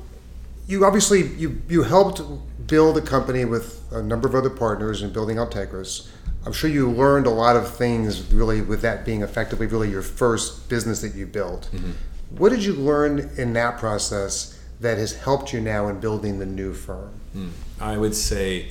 you 0.70 0.84
obviously 0.84 1.26
you 1.36 1.60
you 1.68 1.82
helped 1.82 2.22
build 2.66 2.96
a 2.96 3.00
company 3.00 3.44
with 3.44 3.84
a 3.90 4.02
number 4.02 4.28
of 4.28 4.34
other 4.34 4.50
partners 4.50 5.02
in 5.02 5.12
building 5.12 5.36
Altegris. 5.36 6.08
I'm 6.46 6.52
sure 6.52 6.70
you 6.70 6.88
learned 6.90 7.26
a 7.26 7.30
lot 7.30 7.56
of 7.56 7.74
things 7.76 8.32
really 8.32 8.62
with 8.62 8.80
that 8.82 9.04
being 9.04 9.22
effectively 9.22 9.66
really 9.66 9.90
your 9.90 10.02
first 10.02 10.68
business 10.68 11.02
that 11.02 11.14
you 11.14 11.26
built. 11.26 11.68
Mm-hmm. 11.72 11.90
What 12.36 12.50
did 12.50 12.64
you 12.64 12.74
learn 12.74 13.30
in 13.36 13.52
that 13.54 13.78
process 13.78 14.58
that 14.78 14.96
has 14.96 15.12
helped 15.12 15.52
you 15.52 15.60
now 15.60 15.88
in 15.88 16.00
building 16.00 16.38
the 16.38 16.46
new 16.46 16.72
firm? 16.72 17.12
Mm. 17.36 17.50
I 17.80 17.98
would 17.98 18.14
say, 18.14 18.70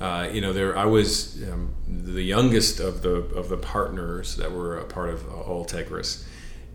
uh, 0.00 0.28
you 0.32 0.40
know, 0.40 0.52
there 0.54 0.76
I 0.76 0.86
was 0.86 1.42
um, 1.52 1.74
the 1.86 2.22
youngest 2.22 2.80
of 2.80 3.02
the 3.02 3.16
of 3.40 3.50
the 3.50 3.58
partners 3.58 4.36
that 4.36 4.50
were 4.50 4.78
a 4.78 4.84
part 4.84 5.10
of 5.10 5.26
uh, 5.28 5.32
Altegris, 5.32 6.24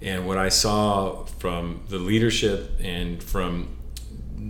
and 0.01 0.27
what 0.27 0.37
I 0.37 0.49
saw 0.49 1.25
from 1.25 1.81
the 1.89 1.97
leadership 1.97 2.71
and 2.79 3.21
from 3.23 3.80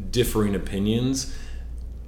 differing 0.10 0.56
opinions, 0.56 1.36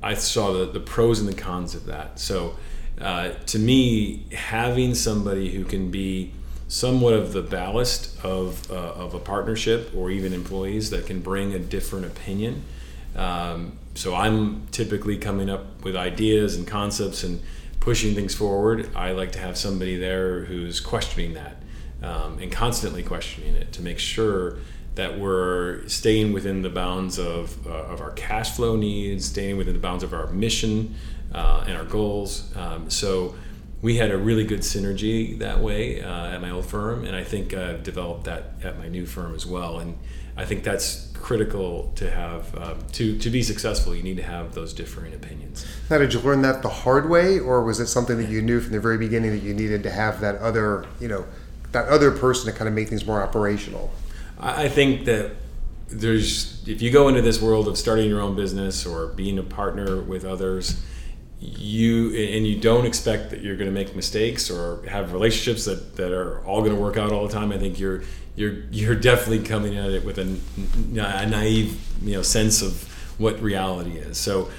I 0.02 0.16
saw 0.16 0.52
the, 0.54 0.66
the 0.66 0.80
pros 0.80 1.20
and 1.20 1.28
the 1.28 1.34
cons 1.34 1.76
of 1.76 1.86
that. 1.86 2.20
So, 2.20 2.58
uh, 3.00 3.32
to 3.48 3.60
me, 3.60 4.26
having 4.32 4.94
somebody 4.94 5.52
who 5.52 5.64
can 5.64 5.90
be 5.90 6.32
somewhat 6.68 7.14
of 7.14 7.34
the 7.34 7.42
ballast 7.42 8.24
of, 8.24 8.70
uh, 8.72 8.76
of 8.76 9.14
a 9.14 9.20
partnership 9.20 9.92
or 9.96 10.12
even 10.12 10.34
employees 10.34 10.90
that 10.92 11.06
can 11.06 11.20
bring 11.20 11.54
a 11.54 11.60
different 11.60 12.06
opinion. 12.06 12.64
Um, 13.16 13.74
so, 13.96 14.14
I'm 14.16 14.68
typically 14.68 15.18
coming 15.18 15.50
up 15.50 15.84
with 15.84 15.96
ideas 15.96 16.56
and 16.56 16.68
concepts 16.68 17.24
and 17.24 17.42
pushing 17.80 18.16
things 18.16 18.34
forward. 18.34 18.90
I 18.96 19.12
like 19.12 19.32
to 19.34 19.40
have 19.40 19.58
somebody 19.58 19.98
there 19.98 20.46
who's 20.46 20.80
questioning 20.80 21.34
that 21.34 21.58
um, 22.04 22.40
and 22.40 22.52
constantly 22.52 23.04
questioning 23.04 23.56
it 23.56 23.72
to 23.74 23.82
make 23.82 24.00
sure 24.00 24.58
that 24.96 25.20
we're 25.20 25.88
staying 25.88 26.34
within 26.34 26.62
the 26.62 26.70
bounds 26.70 27.18
of, 27.18 27.66
uh, 27.66 27.70
of 27.70 28.02
our 28.02 28.12
cash 28.12 28.52
flow 28.52 28.76
needs, 28.76 29.26
staying 29.26 29.58
within 29.58 29.74
the 29.74 29.80
bounds 29.80 30.04
of 30.04 30.14
our 30.14 30.28
mission 30.28 30.96
uh, 31.34 31.64
and 31.68 31.76
our 31.78 31.86
goals. 31.86 32.56
Um, 32.56 32.90
so 32.90 33.36
we 33.82 33.98
had 33.98 34.12
a 34.12 34.18
really 34.18 34.46
good 34.46 34.62
synergy 34.62 35.38
that 35.40 35.60
way 35.60 36.02
uh, 36.02 36.28
at 36.28 36.42
my 36.42 36.52
old 36.52 36.66
firm, 36.66 37.04
and 37.04 37.16
I 37.16 37.24
think 37.24 37.54
I've 37.54 37.84
developed 37.84 38.26
that 38.26 38.54
at 38.64 38.78
my 38.78 38.88
new 38.88 39.06
firm 39.06 39.36
as 39.36 39.46
well. 39.46 39.80
And 39.80 39.98
I 40.38 40.46
think 40.46 40.64
that's 40.64 41.12
critical 41.14 41.92
to 41.96 42.10
have 42.10 42.58
um, 42.58 42.78
to 42.94 43.18
to 43.18 43.30
be 43.30 43.42
successful. 43.44 43.96
You 43.96 44.04
need 44.04 44.18
to 44.18 44.24
have 44.24 44.54
those 44.54 44.74
differing 44.74 45.14
opinions. 45.14 45.66
Now, 45.90 45.98
did 45.98 46.14
you 46.14 46.20
learn 46.20 46.42
that 46.44 46.62
the 46.62 46.70
hard 46.70 47.10
way, 47.10 47.40
or 47.40 47.64
was 47.64 47.80
it 47.80 47.88
something 47.88 48.18
that 48.18 48.30
you 48.30 48.42
knew 48.42 48.60
from 48.62 48.74
the 48.74 48.80
very 48.80 48.98
beginning 48.98 49.32
that 49.32 49.44
you 49.44 49.54
needed 49.54 49.84
to 49.84 49.92
have 49.92 50.22
that 50.22 50.36
other, 50.38 50.86
you 51.00 51.08
know, 51.08 51.26
that 51.72 51.88
other 51.88 52.12
person 52.12 52.52
to 52.52 52.58
kind 52.58 52.68
of 52.68 52.74
make 52.74 52.90
things 52.90 53.06
more 53.06 53.22
operational? 53.22 53.92
I 54.44 54.70
think 54.70 55.06
that 55.06 55.32
there's 55.88 56.68
if 56.68 56.82
you 56.82 56.92
go 56.92 57.08
into 57.08 57.22
this 57.22 57.42
world 57.42 57.68
of 57.68 57.78
starting 57.78 58.10
your 58.10 58.22
own 58.22 58.36
business 58.36 58.86
or 58.86 59.08
being 59.08 59.38
a 59.38 59.44
partner 59.44 60.02
with 60.02 60.26
others 60.26 60.84
you 61.40 62.08
and 62.16 62.48
you 62.48 62.60
don't 62.60 62.86
expect 62.86 63.30
that 63.30 63.42
you're 63.42 63.58
going 63.58 63.70
to 63.70 63.74
make 63.74 63.96
mistakes 63.96 64.50
or 64.50 64.82
have 64.88 65.12
relationships 65.12 65.66
that, 65.66 65.98
that 65.98 66.12
are 66.12 66.44
all 66.46 66.62
going 66.62 66.74
to 66.74 66.82
work 66.82 66.96
out 66.96 67.12
all 67.12 67.28
the 67.28 67.34
time 67.34 67.52
i 67.52 67.58
think 67.58 67.78
you're 67.78 68.02
you're 68.36 68.64
you're 68.72 68.96
definitely 68.96 69.44
coming 69.44 69.78
at 69.78 69.92
it 69.92 70.04
with 70.04 70.18
a, 70.18 70.40
a 71.00 71.26
naive 71.28 71.80
you 72.02 72.16
know 72.16 72.22
sense 72.22 72.62
of 72.62 72.90
what 73.20 73.40
reality 73.42 73.98
is. 73.98 74.18
So 74.18 74.50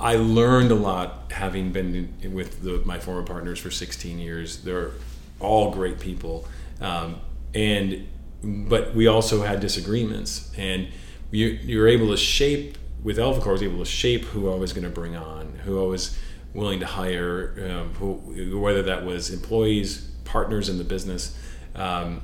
i 0.00 0.14
learned 0.16 0.70
a 0.70 0.76
lot 0.76 1.32
having 1.32 1.72
been 1.72 2.14
with 2.32 2.62
the, 2.62 2.82
my 2.84 2.98
former 2.98 3.24
partners 3.24 3.58
for 3.58 3.70
16 3.70 4.18
years. 4.18 4.58
They're 4.62 4.92
all 5.40 5.72
great 5.72 6.00
people. 6.00 6.46
Um, 6.80 7.20
and 7.54 8.06
but 8.42 8.94
we 8.94 9.06
also 9.06 9.42
had 9.42 9.60
disagreements, 9.60 10.52
and 10.56 10.88
you, 11.30 11.46
you 11.46 11.86
able 11.86 12.08
to 12.08 12.16
shape 12.16 12.78
with 13.02 13.18
AlphaCore. 13.18 13.48
I 13.48 13.52
was 13.52 13.62
able 13.62 13.78
to 13.78 13.84
shape 13.84 14.24
who 14.24 14.52
I 14.52 14.56
was 14.56 14.72
going 14.72 14.84
to 14.84 14.90
bring 14.90 15.16
on, 15.16 15.60
who 15.64 15.82
I 15.82 15.86
was 15.86 16.18
willing 16.54 16.80
to 16.80 16.86
hire, 16.86 17.54
um, 17.70 17.94
who, 17.94 18.58
whether 18.60 18.82
that 18.82 19.04
was 19.04 19.30
employees, 19.30 20.10
partners 20.24 20.68
in 20.68 20.78
the 20.78 20.84
business, 20.84 21.38
um, 21.74 22.22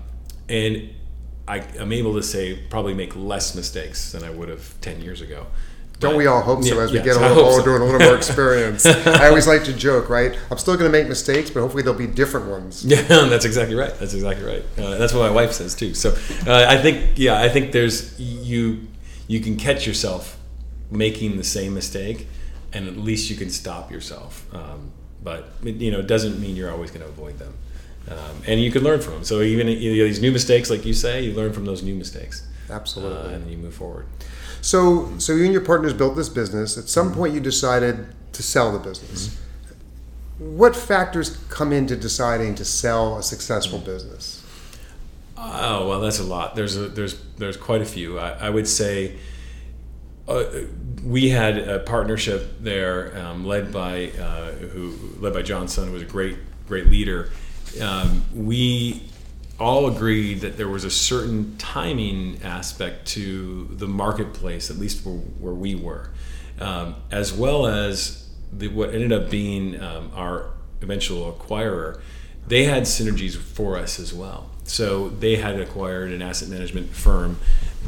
and 0.48 0.90
I, 1.46 1.58
am 1.78 1.92
able 1.92 2.14
to 2.14 2.22
say 2.22 2.58
probably 2.70 2.94
make 2.94 3.14
less 3.16 3.54
mistakes 3.54 4.12
than 4.12 4.24
I 4.24 4.30
would 4.30 4.48
have 4.48 4.80
ten 4.80 5.00
years 5.00 5.20
ago. 5.20 5.46
Don't 6.04 6.16
we 6.16 6.26
all 6.26 6.42
hope 6.42 6.62
so 6.62 6.74
yeah, 6.74 6.82
as 6.82 6.92
we 6.92 6.98
yes, 6.98 7.06
get 7.06 7.16
a 7.16 7.20
little 7.20 7.44
older 7.44 7.62
so. 7.62 7.74
and 7.74 7.82
a 7.82 7.86
little 7.86 8.00
more 8.00 8.16
experience? 8.16 8.86
I 8.86 9.28
always 9.28 9.46
like 9.46 9.64
to 9.64 9.72
joke, 9.72 10.08
right? 10.08 10.38
I'm 10.50 10.58
still 10.58 10.76
going 10.76 10.90
to 10.90 10.96
make 10.96 11.08
mistakes, 11.08 11.50
but 11.50 11.60
hopefully 11.60 11.82
there'll 11.82 11.98
be 11.98 12.06
different 12.06 12.46
ones. 12.46 12.84
Yeah, 12.94 13.02
that's 13.02 13.44
exactly 13.44 13.74
right. 13.74 13.92
That's 13.98 14.14
exactly 14.14 14.44
right. 14.44 14.62
Uh, 14.78 14.96
that's 14.98 15.12
what 15.12 15.20
my 15.20 15.30
wife 15.30 15.52
says 15.52 15.74
too. 15.74 15.94
So 15.94 16.10
uh, 16.46 16.66
I 16.68 16.76
think, 16.76 17.18
yeah, 17.18 17.40
I 17.40 17.48
think 17.48 17.72
there's 17.72 18.18
you 18.20 18.86
you 19.26 19.40
can 19.40 19.56
catch 19.56 19.86
yourself 19.86 20.38
making 20.90 21.36
the 21.36 21.44
same 21.44 21.74
mistake, 21.74 22.28
and 22.72 22.86
at 22.86 22.96
least 22.96 23.30
you 23.30 23.36
can 23.36 23.50
stop 23.50 23.90
yourself. 23.90 24.46
Um, 24.54 24.92
but 25.22 25.48
you 25.62 25.90
know, 25.90 26.00
it 26.00 26.06
doesn't 26.06 26.38
mean 26.38 26.56
you're 26.56 26.70
always 26.70 26.90
going 26.90 27.02
to 27.02 27.08
avoid 27.08 27.38
them, 27.38 27.54
um, 28.10 28.42
and 28.46 28.60
you 28.60 28.70
can 28.70 28.84
learn 28.84 29.00
from 29.00 29.14
them. 29.14 29.24
So 29.24 29.40
even 29.40 29.66
you 29.68 29.96
know, 29.96 30.04
these 30.04 30.20
new 30.20 30.32
mistakes, 30.32 30.70
like 30.70 30.84
you 30.84 30.92
say, 30.92 31.22
you 31.22 31.32
learn 31.32 31.52
from 31.52 31.64
those 31.64 31.82
new 31.82 31.94
mistakes. 31.94 32.46
Absolutely, 32.70 33.16
uh, 33.16 33.34
and 33.34 33.44
then 33.44 33.50
you 33.50 33.58
move 33.58 33.74
forward. 33.74 34.06
So, 34.64 35.12
so 35.18 35.34
you 35.34 35.44
and 35.44 35.52
your 35.52 35.60
partners 35.60 35.92
built 35.92 36.16
this 36.16 36.30
business. 36.30 36.78
At 36.78 36.88
some 36.88 37.12
point, 37.12 37.34
you 37.34 37.40
decided 37.40 38.06
to 38.32 38.42
sell 38.42 38.72
the 38.72 38.78
business. 38.78 39.28
Mm-hmm. 39.28 40.56
What 40.56 40.74
factors 40.74 41.36
come 41.50 41.70
into 41.70 41.96
deciding 41.96 42.54
to 42.54 42.64
sell 42.64 43.18
a 43.18 43.22
successful 43.22 43.78
business? 43.78 44.42
Oh 45.36 45.86
well, 45.86 46.00
that's 46.00 46.18
a 46.18 46.24
lot. 46.24 46.56
There's 46.56 46.78
a, 46.78 46.88
there's 46.88 47.20
there's 47.36 47.58
quite 47.58 47.82
a 47.82 47.84
few. 47.84 48.18
I, 48.18 48.46
I 48.46 48.50
would 48.50 48.66
say 48.66 49.16
uh, 50.26 50.44
we 51.04 51.28
had 51.28 51.58
a 51.58 51.80
partnership 51.80 52.56
there, 52.60 53.14
um, 53.18 53.44
led 53.44 53.70
by 53.70 54.12
uh, 54.18 54.52
who 54.52 54.96
led 55.20 55.34
by 55.34 55.42
Jon 55.42 55.68
Sundt, 55.68 55.88
who 55.88 55.92
was 55.92 56.02
a 56.02 56.06
great 56.06 56.38
great 56.66 56.86
leader. 56.86 57.30
Um, 57.82 58.24
we 58.34 59.02
all 59.58 59.86
agreed 59.86 60.40
that 60.40 60.56
there 60.56 60.68
was 60.68 60.84
a 60.84 60.90
certain 60.90 61.56
timing 61.58 62.40
aspect 62.42 63.06
to 63.06 63.68
the 63.72 63.86
marketplace, 63.86 64.70
at 64.70 64.76
least 64.76 65.04
where, 65.06 65.14
where 65.14 65.54
we 65.54 65.74
were, 65.74 66.10
um, 66.60 66.96
as 67.10 67.32
well 67.32 67.66
as 67.66 68.28
the, 68.52 68.68
what 68.68 68.92
ended 68.92 69.12
up 69.12 69.30
being 69.30 69.80
um, 69.80 70.10
our 70.14 70.50
eventual 70.82 71.32
acquirer. 71.32 72.00
They 72.46 72.64
had 72.64 72.82
synergies 72.82 73.36
for 73.36 73.78
us 73.78 73.98
as 73.98 74.12
well. 74.12 74.50
So 74.64 75.08
they 75.08 75.36
had 75.36 75.60
acquired 75.60 76.10
an 76.12 76.22
asset 76.22 76.48
management 76.48 76.90
firm 76.90 77.38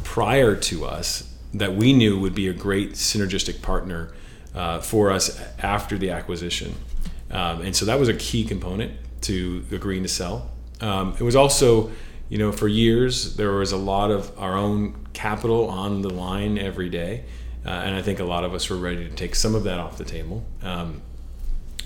prior 0.04 0.54
to 0.56 0.85
us 0.85 1.32
that 1.54 1.75
we 1.75 1.92
knew 1.92 2.18
would 2.18 2.35
be 2.35 2.49
a 2.49 2.52
great 2.52 2.92
synergistic 2.92 3.62
partner 3.62 4.12
uh, 4.54 4.80
for 4.80 5.11
us 5.11 5.40
after 5.58 5.99
the 5.99 6.11
acquisition. 6.11 6.75
Um, 7.30 7.62
and 7.62 7.75
so 7.75 7.85
that 7.87 7.99
was 7.99 8.08
a 8.08 8.14
key 8.14 8.44
component 8.44 8.92
to 9.23 9.64
agreeing 9.73 10.02
to 10.02 10.08
sell. 10.08 10.50
Um, 10.80 11.14
it 11.18 11.23
was 11.23 11.37
also 11.37 11.90
you 12.28 12.38
know, 12.38 12.52
for 12.52 12.68
years 12.68 13.37
there 13.37 13.52
was 13.52 13.73
a 13.73 13.76
lot 13.76 14.11
of 14.11 14.37
our 14.38 14.56
own 14.56 15.06
capital 15.12 15.68
on 15.68 16.02
the 16.02 16.11
line 16.11 16.59
every 16.59 16.88
day, 16.88 17.25
uh, 17.64 17.71
and 17.71 17.95
I 17.95 18.02
think 18.02 18.18
a 18.18 18.25
lot 18.25 18.45
of 18.45 18.54
us 18.54 18.68
were 18.68 18.76
ready 18.76 19.09
to 19.09 19.14
take 19.14 19.35
some 19.35 19.54
of 19.54 19.64
that 19.64 19.78
off 19.78 19.99
the 19.99 20.04
table. 20.04 20.45
Um, 20.62 21.02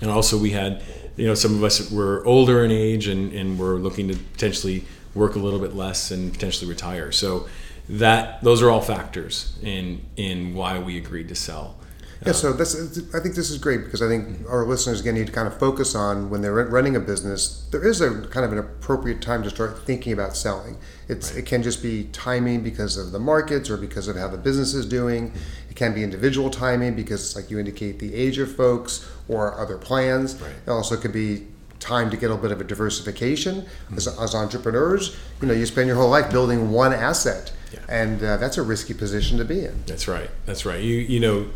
and 0.01 0.09
also, 0.09 0.37
we 0.37 0.49
had, 0.49 0.81
you 1.15 1.27
know, 1.27 1.35
some 1.35 1.53
of 1.53 1.63
us 1.63 1.91
were 1.91 2.25
older 2.25 2.65
in 2.65 2.71
age 2.71 3.07
and, 3.07 3.31
and 3.33 3.59
were 3.59 3.75
looking 3.75 4.07
to 4.07 4.15
potentially 4.15 4.83
work 5.13 5.35
a 5.35 5.39
little 5.39 5.59
bit 5.59 5.75
less 5.75 6.09
and 6.09 6.33
potentially 6.33 6.67
retire. 6.67 7.11
So 7.11 7.47
that 7.87 8.41
those 8.43 8.61
are 8.63 8.69
all 8.69 8.81
factors 8.81 9.57
in 9.61 10.01
in 10.15 10.55
why 10.55 10.79
we 10.79 10.97
agreed 10.97 11.29
to 11.29 11.35
sell. 11.35 11.75
Yeah, 12.25 12.33
so 12.33 12.53
that's. 12.53 12.75
I 13.15 13.19
think 13.19 13.33
this 13.33 13.49
is 13.49 13.57
great 13.57 13.83
because 13.83 14.01
I 14.01 14.07
think 14.07 14.47
our 14.47 14.63
listeners 14.63 15.01
again 15.01 15.15
need 15.15 15.27
to 15.27 15.33
kind 15.33 15.47
of 15.47 15.57
focus 15.57 15.95
on 15.95 16.29
when 16.29 16.41
they're 16.41 16.53
running 16.53 16.95
a 16.95 16.99
business. 16.99 17.67
There 17.71 17.85
is 17.85 17.99
a 17.99 18.27
kind 18.27 18.45
of 18.45 18.51
an 18.51 18.59
appropriate 18.59 19.21
time 19.21 19.41
to 19.41 19.49
start 19.49 19.85
thinking 19.85 20.13
about 20.13 20.35
selling. 20.35 20.77
It's 21.07 21.31
right. 21.31 21.39
it 21.39 21.45
can 21.47 21.63
just 21.63 21.81
be 21.81 22.09
timing 22.11 22.61
because 22.61 22.95
of 22.95 23.11
the 23.11 23.17
markets 23.17 23.71
or 23.71 23.77
because 23.77 24.07
of 24.07 24.15
how 24.17 24.27
the 24.27 24.37
business 24.37 24.75
is 24.75 24.85
doing. 24.85 25.33
It 25.69 25.75
can 25.75 25.95
be 25.95 26.03
individual 26.03 26.51
timing 26.51 26.95
because, 26.95 27.35
like 27.35 27.49
you 27.49 27.57
indicate, 27.57 27.97
the 27.97 28.13
age 28.13 28.37
of 28.37 28.55
folks 28.55 29.09
or 29.27 29.59
other 29.59 29.77
plans. 29.77 30.39
Right. 30.39 30.51
It 30.67 30.69
also 30.69 30.97
could 30.97 31.13
be 31.13 31.47
time 31.79 32.11
to 32.11 32.17
get 32.17 32.29
a 32.29 32.37
bit 32.37 32.51
of 32.51 32.61
a 32.61 32.63
diversification. 32.63 33.61
Mm-hmm. 33.61 33.97
As, 33.97 34.07
as, 34.07 34.35
entrepreneurs, 34.35 35.17
you 35.41 35.47
know, 35.47 35.53
you 35.55 35.65
spend 35.65 35.87
your 35.87 35.97
whole 35.97 36.09
life 36.09 36.31
building 36.31 36.71
one 36.71 36.93
asset, 36.93 37.51
yeah. 37.73 37.79
and 37.89 38.23
uh, 38.23 38.37
that's 38.37 38.57
a 38.57 38.61
risky 38.61 38.93
position 38.93 39.39
to 39.39 39.45
be 39.45 39.65
in. 39.65 39.83
That's 39.87 40.07
right. 40.07 40.29
That's 40.45 40.65
right. 40.65 40.81
You 40.81 40.97
you 40.97 41.19
know 41.19 41.47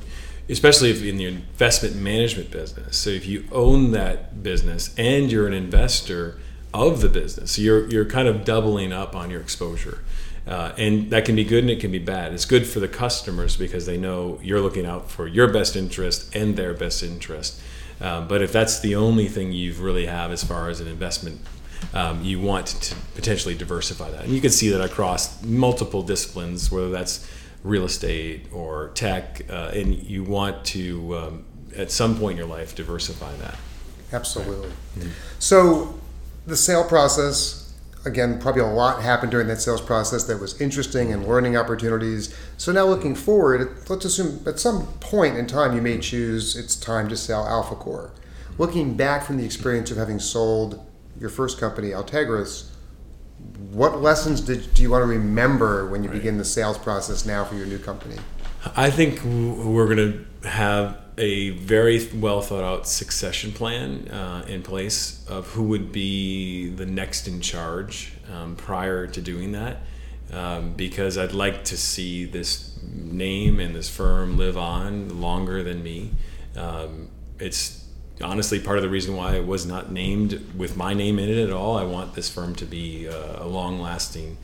especially 0.49 0.91
if 0.91 1.03
in 1.03 1.17
the 1.17 1.25
investment 1.25 1.95
management 1.95 2.51
business. 2.51 2.97
So 2.97 3.09
if 3.09 3.25
you 3.25 3.45
own 3.51 3.91
that 3.91 4.43
business 4.43 4.93
and 4.97 5.31
you're 5.31 5.47
an 5.47 5.53
investor 5.53 6.39
of 6.73 7.01
the 7.01 7.09
business, 7.09 7.57
you're 7.57 7.89
you're 7.89 8.05
kind 8.05 8.27
of 8.27 8.45
doubling 8.45 8.93
up 8.93 9.15
on 9.15 9.29
your 9.29 9.41
exposure. 9.41 9.99
Uh, 10.47 10.73
and 10.77 11.09
that 11.09 11.25
can 11.25 11.35
be 11.35 11.43
good 11.43 11.63
and 11.63 11.71
it 11.71 11.79
can 11.79 11.91
be 11.91 11.97
bad. 11.97 12.31
It's 12.31 12.45
good 12.45 12.67
for 12.67 12.79
the 12.79 12.87
customers 12.87 13.57
because 13.57 13.87
they 13.87 13.97
know 13.97 14.39
you're 14.43 14.61
looking 14.61 14.85
out 14.85 15.09
for 15.09 15.27
your 15.27 15.51
best 15.51 15.75
interest 15.75 16.35
and 16.35 16.55
their 16.55 16.73
best 16.73 17.01
interest. 17.01 17.59
Um, 17.99 18.27
but 18.27 18.43
if 18.43 18.51
that's 18.51 18.79
the 18.79 18.95
only 18.95 19.27
thing 19.27 19.51
you 19.53 19.73
really 19.73 20.05
have 20.05 20.31
as 20.31 20.43
far 20.43 20.69
as 20.69 20.81
an 20.81 20.87
investment, 20.87 21.41
um, 21.93 22.23
you 22.23 22.39
want 22.39 22.67
to 22.67 22.95
potentially 23.15 23.55
diversify 23.55 24.11
that. 24.11 24.25
And 24.25 24.33
you 24.33 24.41
can 24.41 24.51
see 24.51 24.69
that 24.69 24.81
across 24.81 25.41
multiple 25.43 26.03
disciplines, 26.03 26.71
whether 26.71 26.89
that's 26.91 27.27
real 27.65 27.83
estate 27.83 28.45
or 28.53 28.89
tech, 28.89 29.41
uh, 29.49 29.71
and 29.73 29.93
you 30.03 30.23
want 30.23 30.63
to 30.63 31.17
um, 31.17 31.45
at 31.75 31.91
some 31.91 32.17
point 32.17 32.33
in 32.33 32.37
your 32.37 32.47
life 32.47 32.75
diversify 32.75 33.35
that. 33.37 33.57
Absolutely. 34.13 34.69
Mm-hmm. 34.69 35.09
So 35.39 35.99
the 36.45 36.55
sale 36.55 36.87
process. 36.87 37.61
Again, 38.07 38.39
probably 38.39 38.61
a 38.61 38.67
lot 38.67 39.01
happened 39.01 39.31
during 39.31 39.47
that 39.47 39.59
sales 39.59 39.81
process 39.81 40.25
that 40.25 40.39
was 40.39 40.61
interesting 40.61 41.11
and 41.11 41.27
learning 41.27 41.57
opportunities. 41.57 42.35
So 42.55 42.71
now 42.71 42.85
looking 42.85 43.15
forward, 43.15 43.75
let's 43.89 44.05
assume 44.05 44.47
at 44.47 44.59
some 44.59 44.85
point 44.99 45.37
in 45.37 45.47
time 45.47 45.75
you 45.75 45.81
may 45.81 45.97
choose 45.97 46.55
it's 46.55 46.75
time 46.75 47.09
to 47.09 47.17
sell 47.17 47.43
AlphaCore. 47.45 48.11
Looking 48.59 48.95
back 48.95 49.23
from 49.23 49.37
the 49.37 49.43
experience 49.43 49.89
of 49.89 49.97
having 49.97 50.19
sold 50.19 50.85
your 51.19 51.31
first 51.31 51.59
company, 51.59 51.89
Altegris, 51.89 52.69
what 53.71 54.01
lessons 54.01 54.41
did, 54.41 54.73
do 54.73 54.81
you 54.81 54.89
want 54.89 55.01
to 55.03 55.07
remember 55.07 55.89
when 55.89 56.03
you 56.03 56.09
right. 56.09 56.17
begin 56.17 56.37
the 56.37 56.45
sales 56.45 56.77
process 56.77 57.25
now 57.25 57.43
for 57.43 57.55
your 57.55 57.67
new 57.67 57.79
company? 57.79 58.17
I 58.75 58.89
think 58.89 59.21
we're 59.23 59.93
going 59.93 60.25
to 60.41 60.47
have 60.49 60.97
a 61.17 61.51
very 61.51 62.07
well 62.15 62.41
thought 62.41 62.63
out 62.63 62.87
succession 62.87 63.51
plan 63.51 64.07
uh, 64.09 64.45
in 64.47 64.63
place 64.63 65.25
of 65.29 65.47
who 65.49 65.63
would 65.63 65.91
be 65.91 66.69
the 66.69 66.85
next 66.85 67.27
in 67.27 67.41
charge 67.41 68.13
um, 68.33 68.55
prior 68.55 69.07
to 69.07 69.21
doing 69.21 69.51
that. 69.53 69.81
Um, 70.33 70.73
because 70.73 71.17
I'd 71.17 71.33
like 71.33 71.65
to 71.65 71.77
see 71.77 72.25
this 72.25 72.77
name 72.83 73.59
and 73.59 73.75
this 73.75 73.89
firm 73.89 74.37
live 74.37 74.57
on 74.57 75.21
longer 75.21 75.63
than 75.63 75.83
me. 75.83 76.11
Um, 76.57 77.09
it's 77.39 77.84
honestly 78.21 78.59
part 78.59 78.77
of 78.77 78.83
the 78.83 78.89
reason 78.89 79.15
why 79.15 79.35
it 79.35 79.45
was 79.45 79.65
not 79.65 79.91
named 79.91 80.53
with 80.55 80.77
my 80.77 80.93
name 80.93 81.19
in 81.19 81.29
it 81.29 81.37
at 81.37 81.51
all. 81.51 81.77
I 81.77 81.83
want 81.83 82.13
this 82.15 82.29
firm 82.29 82.55
to 82.55 82.65
be 82.65 83.07
uh, 83.07 83.43
a 83.43 83.47
long-lasting, 83.47 84.37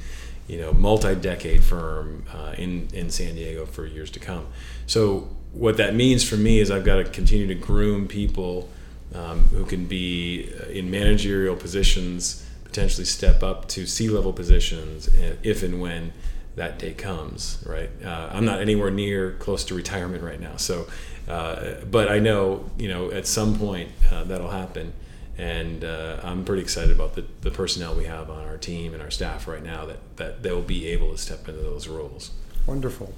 you 0.47 0.59
know, 0.59 0.73
multi-decade 0.73 1.63
firm 1.63 2.25
uh, 2.33 2.53
in 2.57 2.89
in 2.93 3.09
San 3.09 3.35
Diego 3.35 3.65
for 3.65 3.85
years 3.85 4.11
to 4.11 4.19
come. 4.19 4.47
So 4.87 5.29
what 5.53 5.77
that 5.77 5.95
means 5.95 6.27
for 6.27 6.37
me 6.37 6.59
is 6.59 6.71
I've 6.71 6.85
got 6.85 6.97
to 6.97 7.03
continue 7.03 7.47
to 7.47 7.55
groom 7.55 8.07
people 8.07 8.69
um, 9.13 9.39
who 9.47 9.65
can 9.65 9.85
be 9.85 10.49
uh, 10.59 10.69
in 10.69 10.89
managerial 10.89 11.55
positions, 11.55 12.45
potentially 12.63 13.05
step 13.05 13.43
up 13.43 13.67
to 13.69 13.85
C-level 13.85 14.33
positions 14.33 15.09
if 15.43 15.63
and 15.63 15.81
when 15.81 16.13
that 16.55 16.79
day 16.79 16.93
comes. 16.93 17.63
Right, 17.65 17.89
uh, 18.03 18.29
I'm 18.31 18.45
not 18.45 18.61
anywhere 18.61 18.91
near 18.91 19.31
close 19.33 19.63
to 19.65 19.75
retirement 19.75 20.23
right 20.23 20.39
now, 20.39 20.57
so 20.57 20.87
uh, 21.27 21.75
but 21.89 22.09
I 22.09 22.19
know, 22.19 22.69
you 22.77 22.89
know, 22.89 23.11
at 23.11 23.27
some 23.27 23.57
point 23.57 23.89
uh, 24.11 24.23
that'll 24.25 24.49
happen. 24.49 24.93
And 25.37 25.83
uh, 25.83 26.19
I'm 26.23 26.43
pretty 26.43 26.61
excited 26.61 26.91
about 26.91 27.15
the, 27.15 27.25
the 27.41 27.51
personnel 27.51 27.95
we 27.95 28.03
have 28.03 28.29
on 28.29 28.45
our 28.45 28.57
team 28.57 28.93
and 28.93 29.01
our 29.01 29.09
staff 29.09 29.47
right 29.47 29.63
now 29.63 29.85
that, 29.85 30.17
that 30.17 30.43
they'll 30.43 30.61
be 30.61 30.87
able 30.89 31.11
to 31.11 31.17
step 31.17 31.47
into 31.47 31.61
those 31.61 31.87
roles. 31.87 32.31
Wonderful. 32.67 33.13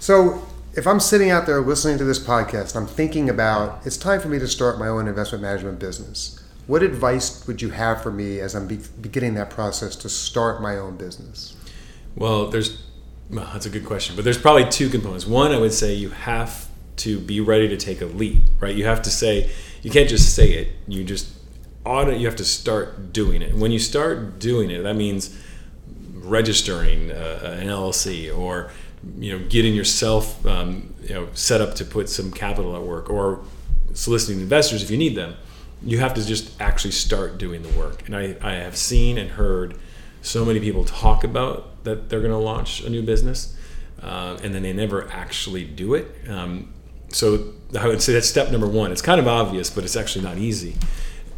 So, 0.00 0.46
if 0.76 0.88
I'm 0.88 0.98
sitting 0.98 1.30
out 1.30 1.46
there 1.46 1.60
listening 1.60 1.98
to 1.98 2.04
this 2.04 2.18
podcast, 2.18 2.74
I'm 2.74 2.88
thinking 2.88 3.30
about 3.30 3.86
it's 3.86 3.96
time 3.96 4.20
for 4.20 4.26
me 4.26 4.40
to 4.40 4.48
start 4.48 4.76
my 4.76 4.88
own 4.88 5.06
investment 5.06 5.42
management 5.42 5.78
business. 5.78 6.42
What 6.66 6.82
advice 6.82 7.46
would 7.46 7.62
you 7.62 7.70
have 7.70 8.02
for 8.02 8.10
me 8.10 8.40
as 8.40 8.56
I'm 8.56 8.66
be- 8.66 8.80
beginning 9.00 9.34
that 9.34 9.50
process 9.50 9.94
to 9.96 10.08
start 10.08 10.60
my 10.60 10.76
own 10.76 10.96
business? 10.96 11.54
Well, 12.16 12.48
there's 12.48 12.82
well, 13.30 13.48
that's 13.52 13.66
a 13.66 13.70
good 13.70 13.86
question, 13.86 14.16
but 14.16 14.24
there's 14.24 14.38
probably 14.38 14.68
two 14.68 14.88
components. 14.88 15.26
One, 15.26 15.52
I 15.52 15.58
would 15.58 15.72
say 15.72 15.94
you 15.94 16.10
have 16.10 16.68
to 16.96 17.18
be 17.18 17.40
ready 17.40 17.68
to 17.68 17.76
take 17.76 18.00
a 18.00 18.06
leap, 18.06 18.42
right? 18.60 18.74
You 18.74 18.84
have 18.84 19.02
to 19.02 19.10
say, 19.10 19.50
you 19.82 19.90
can't 19.90 20.08
just 20.08 20.34
say 20.34 20.52
it. 20.52 20.68
You 20.86 21.04
just 21.04 21.32
audit. 21.84 22.18
You 22.20 22.26
have 22.26 22.36
to 22.36 22.44
start 22.44 23.12
doing 23.12 23.42
it. 23.42 23.54
When 23.54 23.72
you 23.72 23.78
start 23.78 24.38
doing 24.38 24.70
it, 24.70 24.82
that 24.82 24.94
means 24.94 25.36
registering 26.12 27.10
uh, 27.10 27.58
an 27.60 27.68
LLC 27.68 28.36
or 28.36 28.70
you 29.18 29.36
know 29.38 29.44
getting 29.48 29.74
yourself 29.74 30.44
um, 30.46 30.94
you 31.02 31.14
know 31.14 31.28
set 31.34 31.60
up 31.60 31.74
to 31.74 31.84
put 31.84 32.08
some 32.08 32.30
capital 32.30 32.74
at 32.74 32.82
work 32.82 33.10
or 33.10 33.44
soliciting 33.92 34.40
investors 34.40 34.82
if 34.82 34.90
you 34.90 34.96
need 34.96 35.14
them. 35.14 35.34
You 35.82 35.98
have 35.98 36.14
to 36.14 36.24
just 36.24 36.58
actually 36.60 36.92
start 36.92 37.36
doing 37.36 37.62
the 37.62 37.68
work. 37.78 38.06
And 38.06 38.16
I, 38.16 38.36
I 38.40 38.52
have 38.54 38.76
seen 38.76 39.18
and 39.18 39.30
heard 39.30 39.76
so 40.24 40.44
many 40.44 40.58
people 40.58 40.84
talk 40.84 41.22
about 41.22 41.84
that 41.84 42.08
they're 42.08 42.20
going 42.20 42.32
to 42.32 42.38
launch 42.38 42.82
a 42.82 42.90
new 42.90 43.02
business. 43.02 43.56
Uh, 44.02 44.36
and 44.42 44.54
then 44.54 44.62
they 44.62 44.72
never 44.72 45.08
actually 45.10 45.64
do 45.64 45.94
it. 45.94 46.06
Um, 46.28 46.72
so 47.08 47.52
I 47.78 47.86
would 47.86 48.02
say 48.02 48.12
that's 48.12 48.28
step 48.28 48.50
number 48.50 48.66
one. 48.66 48.90
It's 48.90 49.02
kind 49.02 49.20
of 49.20 49.28
obvious, 49.28 49.70
but 49.70 49.84
it's 49.84 49.96
actually 49.96 50.24
not 50.24 50.38
easy. 50.38 50.76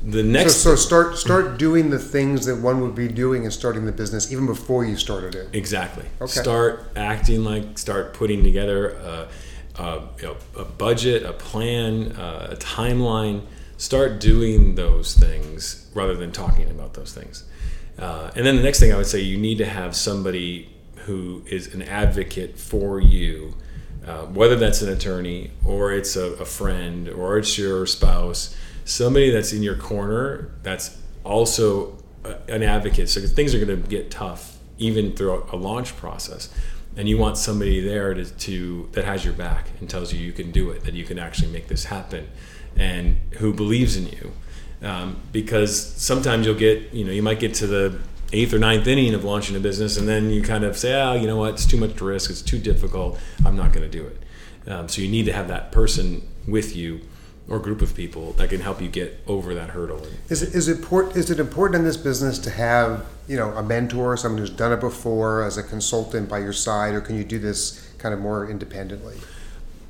The 0.02 0.22
next, 0.22 0.56
so, 0.56 0.74
so 0.74 0.76
start 0.76 1.16
start 1.16 1.58
doing 1.58 1.90
the 1.90 1.98
things 1.98 2.46
that 2.46 2.60
one 2.60 2.80
would 2.82 2.94
be 2.94 3.08
doing 3.08 3.44
in 3.44 3.50
starting 3.50 3.86
the 3.86 3.92
business 3.92 4.30
even 4.30 4.46
before 4.46 4.84
you 4.84 4.96
started 4.96 5.34
it. 5.34 5.48
Exactly. 5.52 6.04
Okay. 6.20 6.40
Start 6.40 6.92
acting 6.94 7.44
like, 7.44 7.76
start 7.78 8.14
putting 8.14 8.44
together 8.44 8.90
a, 8.90 9.28
a, 9.82 10.02
a 10.56 10.64
budget, 10.64 11.24
a 11.24 11.32
plan, 11.32 12.12
a 12.12 12.56
timeline. 12.60 13.42
Start 13.78 14.20
doing 14.20 14.76
those 14.76 15.14
things 15.14 15.90
rather 15.92 16.14
than 16.14 16.30
talking 16.30 16.70
about 16.70 16.94
those 16.94 17.12
things. 17.12 17.44
Uh, 17.98 18.30
and 18.36 18.44
then 18.44 18.56
the 18.56 18.62
next 18.62 18.80
thing 18.80 18.92
I 18.92 18.96
would 18.96 19.06
say, 19.06 19.20
you 19.20 19.38
need 19.38 19.58
to 19.58 19.66
have 19.66 19.96
somebody 19.96 20.68
who 21.06 21.42
is 21.46 21.72
an 21.74 21.82
advocate 21.82 22.58
for 22.58 23.00
you 23.00 23.54
uh, 24.06 24.24
whether 24.26 24.54
that's 24.54 24.82
an 24.82 24.88
attorney 24.88 25.50
or 25.64 25.92
it's 25.92 26.14
a, 26.14 26.34
a, 26.34 26.44
friend 26.44 27.08
or 27.08 27.38
it's 27.38 27.58
your 27.58 27.86
spouse, 27.86 28.56
somebody 28.84 29.30
that's 29.30 29.52
in 29.52 29.64
your 29.64 29.74
corner 29.74 30.52
that's 30.62 30.96
also 31.24 31.98
a, 32.22 32.36
an 32.48 32.62
advocate. 32.62 33.08
So 33.08 33.20
things 33.22 33.52
are 33.52 33.64
going 33.64 33.82
to 33.82 33.88
get 33.88 34.10
tough 34.10 34.58
even 34.78 35.16
through 35.16 35.44
a 35.50 35.56
launch 35.56 35.96
process, 35.96 36.54
and 36.96 37.08
you 37.08 37.18
want 37.18 37.36
somebody 37.36 37.80
there 37.80 38.14
to, 38.14 38.24
to 38.24 38.88
that 38.92 39.04
has 39.04 39.24
your 39.24 39.34
back 39.34 39.70
and 39.80 39.90
tells 39.90 40.12
you 40.12 40.20
you 40.20 40.32
can 40.32 40.52
do 40.52 40.70
it, 40.70 40.84
that 40.84 40.94
you 40.94 41.04
can 41.04 41.18
actually 41.18 41.50
make 41.50 41.66
this 41.66 41.86
happen, 41.86 42.28
and 42.76 43.18
who 43.38 43.52
believes 43.52 43.96
in 43.96 44.06
you. 44.06 44.32
Um, 44.82 45.16
because 45.32 45.74
sometimes 45.96 46.46
you'll 46.46 46.54
get, 46.54 46.92
you 46.92 47.04
know, 47.04 47.12
you 47.12 47.22
might 47.22 47.40
get 47.40 47.54
to 47.54 47.66
the 47.66 47.98
eighth 48.32 48.52
or 48.52 48.58
ninth 48.58 48.86
inning 48.86 49.14
of 49.14 49.24
launching 49.24 49.56
a 49.56 49.60
business, 49.60 49.96
and 49.96 50.06
then 50.06 50.30
you 50.30 50.42
kind 50.42 50.64
of 50.64 50.76
say, 50.76 51.00
"Oh, 51.00 51.14
you 51.14 51.26
know 51.26 51.36
what? 51.36 51.54
It's 51.54 51.66
too 51.66 51.78
much 51.78 52.00
risk. 52.00 52.30
It's 52.30 52.42
too 52.42 52.58
difficult. 52.58 53.18
I'm 53.44 53.56
not 53.56 53.72
going 53.72 53.90
to 53.90 53.98
do 53.98 54.06
it." 54.06 54.22
Um, 54.70 54.88
so 54.88 55.00
you 55.00 55.08
need 55.08 55.26
to 55.26 55.32
have 55.32 55.48
that 55.48 55.72
person 55.72 56.26
with 56.46 56.76
you 56.76 57.00
or 57.48 57.58
group 57.58 57.80
of 57.80 57.94
people 57.94 58.32
that 58.32 58.50
can 58.50 58.60
help 58.60 58.82
you 58.82 58.88
get 58.88 59.20
over 59.26 59.54
that 59.54 59.70
hurdle. 59.70 60.04
Is 60.28 60.42
it 60.42 60.54
is 60.54 60.68
it 60.68 60.78
important 60.78 61.16
is 61.16 61.30
it 61.30 61.38
important 61.38 61.76
in 61.76 61.84
this 61.84 61.96
business 61.96 62.38
to 62.40 62.50
have 62.50 63.06
you 63.28 63.36
know 63.36 63.50
a 63.52 63.62
mentor, 63.62 64.16
someone 64.16 64.40
who's 64.40 64.50
done 64.50 64.72
it 64.72 64.80
before, 64.80 65.44
as 65.44 65.56
a 65.56 65.62
consultant 65.62 66.28
by 66.28 66.38
your 66.38 66.52
side, 66.52 66.94
or 66.94 67.00
can 67.00 67.16
you 67.16 67.24
do 67.24 67.38
this 67.38 67.88
kind 67.98 68.12
of 68.12 68.20
more 68.20 68.48
independently? 68.50 69.16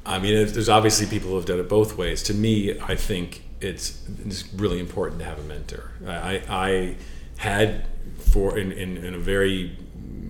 I 0.07 0.19
mean, 0.19 0.35
there's 0.35 0.69
obviously 0.69 1.07
people 1.07 1.31
who 1.31 1.37
have 1.37 1.47
done 1.47 1.61
it 1.61 1.69
both 1.69 1.97
ways. 1.97 2.23
To 2.25 2.35
me, 2.35 2.79
I 2.81 2.95
think 2.95 3.43
it's, 3.61 4.03
it's 4.25 4.53
really 4.55 4.79
important 4.79 5.21
to 5.21 5.27
have 5.27 5.39
a 5.39 5.43
mentor. 5.43 5.91
I, 6.07 6.43
I 6.49 6.97
had 7.39 7.87
for 8.19 8.59
in, 8.59 8.73
in, 8.73 8.97
in 8.99 9.15
a 9.15 9.19
very 9.19 9.77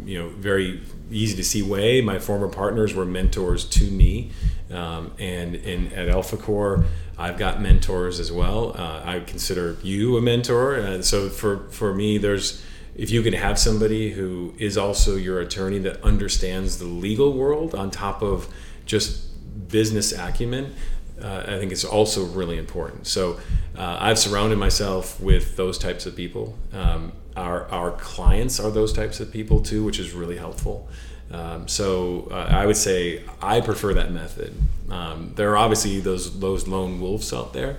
you 0.05 0.19
know 0.19 0.29
very 0.29 0.81
easy 1.11 1.37
to 1.37 1.45
see 1.45 1.63
way. 1.63 2.01
My 2.01 2.19
former 2.19 2.49
partners 2.49 2.95
were 2.95 3.05
mentors 3.05 3.65
to 3.71 3.91
me, 3.91 4.31
um, 4.71 5.13
and 5.19 5.57
in 5.57 5.93
at 5.93 6.09
AlphaCore, 6.09 6.85
I've 7.19 7.39
got 7.39 7.61
mentors 7.61 8.21
as 8.21 8.33
well. 8.33 8.75
Uh, 8.77 9.03
I 9.05 9.21
consider 9.21 9.77
you 9.83 10.17
a 10.17 10.23
mentor, 10.23 10.75
and 10.75 11.05
so 11.05 11.29
for 11.29 11.69
for 11.71 11.93
me, 11.93 12.19
there's 12.19 12.63
if 12.95 13.11
you 13.11 13.23
can 13.23 13.35
have 13.35 13.59
somebody 13.59 14.13
who 14.13 14.55
is 14.59 14.79
also 14.79 15.17
your 15.17 15.41
attorney 15.41 15.79
that 15.81 16.03
understands 16.03 16.79
the 16.79 16.87
legal 16.87 17.35
world 17.35 17.75
on 17.75 17.91
top 17.91 18.23
of 18.23 18.49
just 18.87 19.26
business 19.69 20.13
acumen, 20.13 20.75
uh, 21.23 21.45
I 21.47 21.59
think 21.59 21.73
it's 21.73 21.85
also 21.85 22.25
really 22.25 22.59
important. 22.59 23.07
So 23.07 23.39
uh, 23.77 23.99
I've 24.01 24.19
surrounded 24.19 24.59
myself 24.59 25.21
with 25.21 25.57
those 25.57 25.79
types 25.79 26.07
of 26.07 26.15
people. 26.15 26.57
Um, 26.73 27.13
our, 27.37 27.67
our 27.69 27.93
clients 27.93 28.61
are 28.61 28.71
those 28.71 28.93
types 28.93 29.21
of 29.21 29.33
people 29.33 29.61
too, 29.61 29.85
which 29.85 29.99
is 29.99 30.13
really 30.13 30.37
helpful. 30.37 30.89
Um, 31.31 31.67
so 31.69 32.29
uh, 32.31 32.49
I 32.51 32.67
would 32.67 32.77
say 32.77 33.25
I 33.43 33.61
prefer 33.61 33.95
that 33.95 34.13
method. 34.13 34.55
Um, 34.91 35.33
there 35.35 35.51
are 35.51 35.57
obviously 35.57 36.01
those 36.01 36.39
those 36.39 36.69
lone 36.69 37.01
wolves 37.01 37.33
out 37.33 37.53
there, 37.53 37.79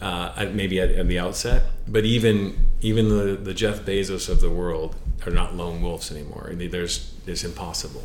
uh, 0.00 0.46
maybe 0.52 0.80
at, 0.80 0.90
at, 0.90 1.06
the 1.06 1.18
outset, 1.18 1.64
but 1.86 2.04
even 2.04 2.66
even 2.80 3.08
the, 3.10 3.36
the 3.36 3.52
Jeff 3.52 3.80
Bezos 3.80 4.28
of 4.28 4.40
the 4.40 4.48
world 4.48 4.96
are 5.26 5.30
not 5.30 5.54
lone 5.54 5.82
wolves 5.82 6.10
anymore. 6.10 6.52
There's 6.54 7.12
it's 7.26 7.44
impossible. 7.44 8.04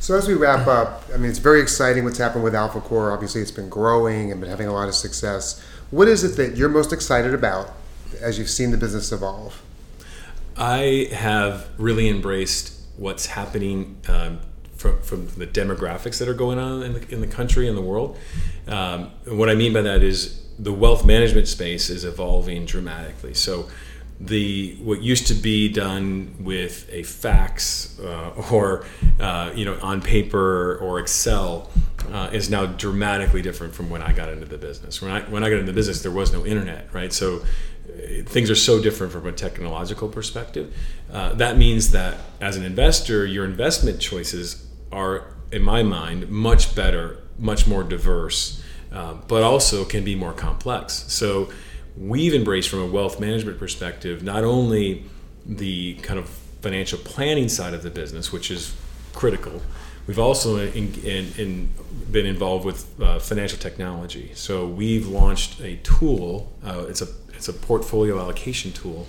So 0.00 0.16
as 0.16 0.28
we 0.28 0.34
wrap 0.34 0.66
up, 0.66 1.02
I 1.14 1.16
mean, 1.16 1.30
it's 1.30 1.38
very 1.38 1.60
exciting 1.60 2.04
what's 2.04 2.18
happened 2.18 2.44
with 2.44 2.52
AlphaCore. 2.52 3.12
Obviously, 3.12 3.40
it's 3.40 3.50
been 3.50 3.68
growing 3.70 4.30
and 4.30 4.40
been 4.40 4.50
having 4.50 4.68
a 4.68 4.72
lot 4.72 4.88
of 4.88 4.94
success. 4.94 5.62
What 5.90 6.08
is 6.08 6.24
it 6.24 6.36
that 6.36 6.56
you're 6.56 6.68
most 6.68 6.92
excited 6.92 7.32
about 7.32 7.70
as 8.20 8.38
you've 8.38 8.50
seen 8.50 8.70
the 8.70 8.76
business 8.76 9.12
evolve? 9.12 9.62
I 10.56 11.08
have 11.12 11.68
really 11.78 12.08
embraced 12.08 12.78
what's 12.96 13.26
happening 13.26 13.96
um, 14.08 14.40
from, 14.76 15.00
from 15.02 15.28
the 15.28 15.46
demographics 15.46 16.18
that 16.18 16.28
are 16.28 16.34
going 16.34 16.58
on 16.58 16.82
in 16.82 16.92
the, 16.92 17.14
in 17.14 17.20
the 17.20 17.26
country 17.26 17.66
and 17.68 17.76
the 17.76 17.82
world. 17.82 18.18
Um, 18.68 19.10
what 19.24 19.48
I 19.48 19.54
mean 19.54 19.72
by 19.72 19.82
that 19.82 20.02
is 20.02 20.44
the 20.58 20.72
wealth 20.72 21.04
management 21.04 21.48
space 21.48 21.90
is 21.90 22.04
evolving 22.04 22.66
dramatically. 22.66 23.34
So 23.34 23.68
the 24.20 24.76
what 24.76 25.02
used 25.02 25.26
to 25.26 25.34
be 25.34 25.68
done 25.68 26.34
with 26.38 26.88
a 26.92 27.02
fax 27.02 27.98
uh, 28.00 28.30
or 28.52 28.86
uh, 29.20 29.52
you 29.54 29.64
know 29.64 29.78
on 29.82 30.00
paper 30.00 30.76
or 30.76 31.00
Excel 31.00 31.70
uh, 32.12 32.30
is 32.32 32.48
now 32.50 32.66
dramatically 32.66 33.42
different 33.42 33.74
from 33.74 33.90
when 33.90 34.02
I 34.02 34.12
got 34.12 34.28
into 34.28 34.46
the 34.46 34.58
business. 34.58 35.02
When 35.02 35.10
I 35.10 35.22
when 35.22 35.42
I 35.42 35.50
got 35.50 35.58
into 35.58 35.72
the 35.72 35.76
business, 35.76 36.02
there 36.02 36.12
was 36.12 36.32
no 36.32 36.46
internet, 36.46 36.92
right? 36.92 37.12
So 37.12 37.36
uh, 37.38 38.22
things 38.24 38.50
are 38.50 38.54
so 38.54 38.82
different 38.82 39.12
from 39.12 39.26
a 39.26 39.32
technological 39.32 40.08
perspective. 40.08 40.74
Uh, 41.12 41.34
that 41.34 41.56
means 41.56 41.90
that 41.90 42.18
as 42.40 42.56
an 42.56 42.64
investor, 42.64 43.26
your 43.26 43.44
investment 43.44 44.00
choices 44.00 44.66
are, 44.90 45.34
in 45.52 45.62
my 45.62 45.82
mind, 45.82 46.28
much 46.30 46.74
better, 46.74 47.18
much 47.38 47.66
more 47.66 47.82
diverse, 47.82 48.62
uh, 48.92 49.14
but 49.28 49.42
also 49.42 49.84
can 49.84 50.04
be 50.04 50.14
more 50.14 50.32
complex. 50.32 51.04
So 51.08 51.50
we've 51.96 52.34
embraced 52.34 52.68
from 52.68 52.80
a 52.80 52.86
wealth 52.86 53.20
management 53.20 53.58
perspective 53.58 54.22
not 54.22 54.44
only 54.44 55.04
the 55.46 55.94
kind 55.94 56.18
of 56.18 56.28
financial 56.60 56.98
planning 56.98 57.48
side 57.48 57.74
of 57.74 57.82
the 57.82 57.90
business, 57.90 58.32
which 58.32 58.50
is 58.50 58.74
critical. 59.12 59.60
We've 60.06 60.18
also 60.18 60.56
in, 60.56 60.94
in, 61.04 61.32
in 61.38 61.70
been 62.10 62.26
involved 62.26 62.64
with 62.64 63.00
uh, 63.00 63.18
financial 63.18 63.58
technology. 63.58 64.30
So 64.34 64.66
we've 64.66 65.06
launched 65.06 65.60
a 65.60 65.76
tool. 65.76 66.52
Uh, 66.64 66.86
it's 66.88 67.02
a 67.02 67.08
it's 67.34 67.48
a 67.48 67.52
portfolio 67.52 68.18
allocation 68.18 68.72
tool 68.72 69.06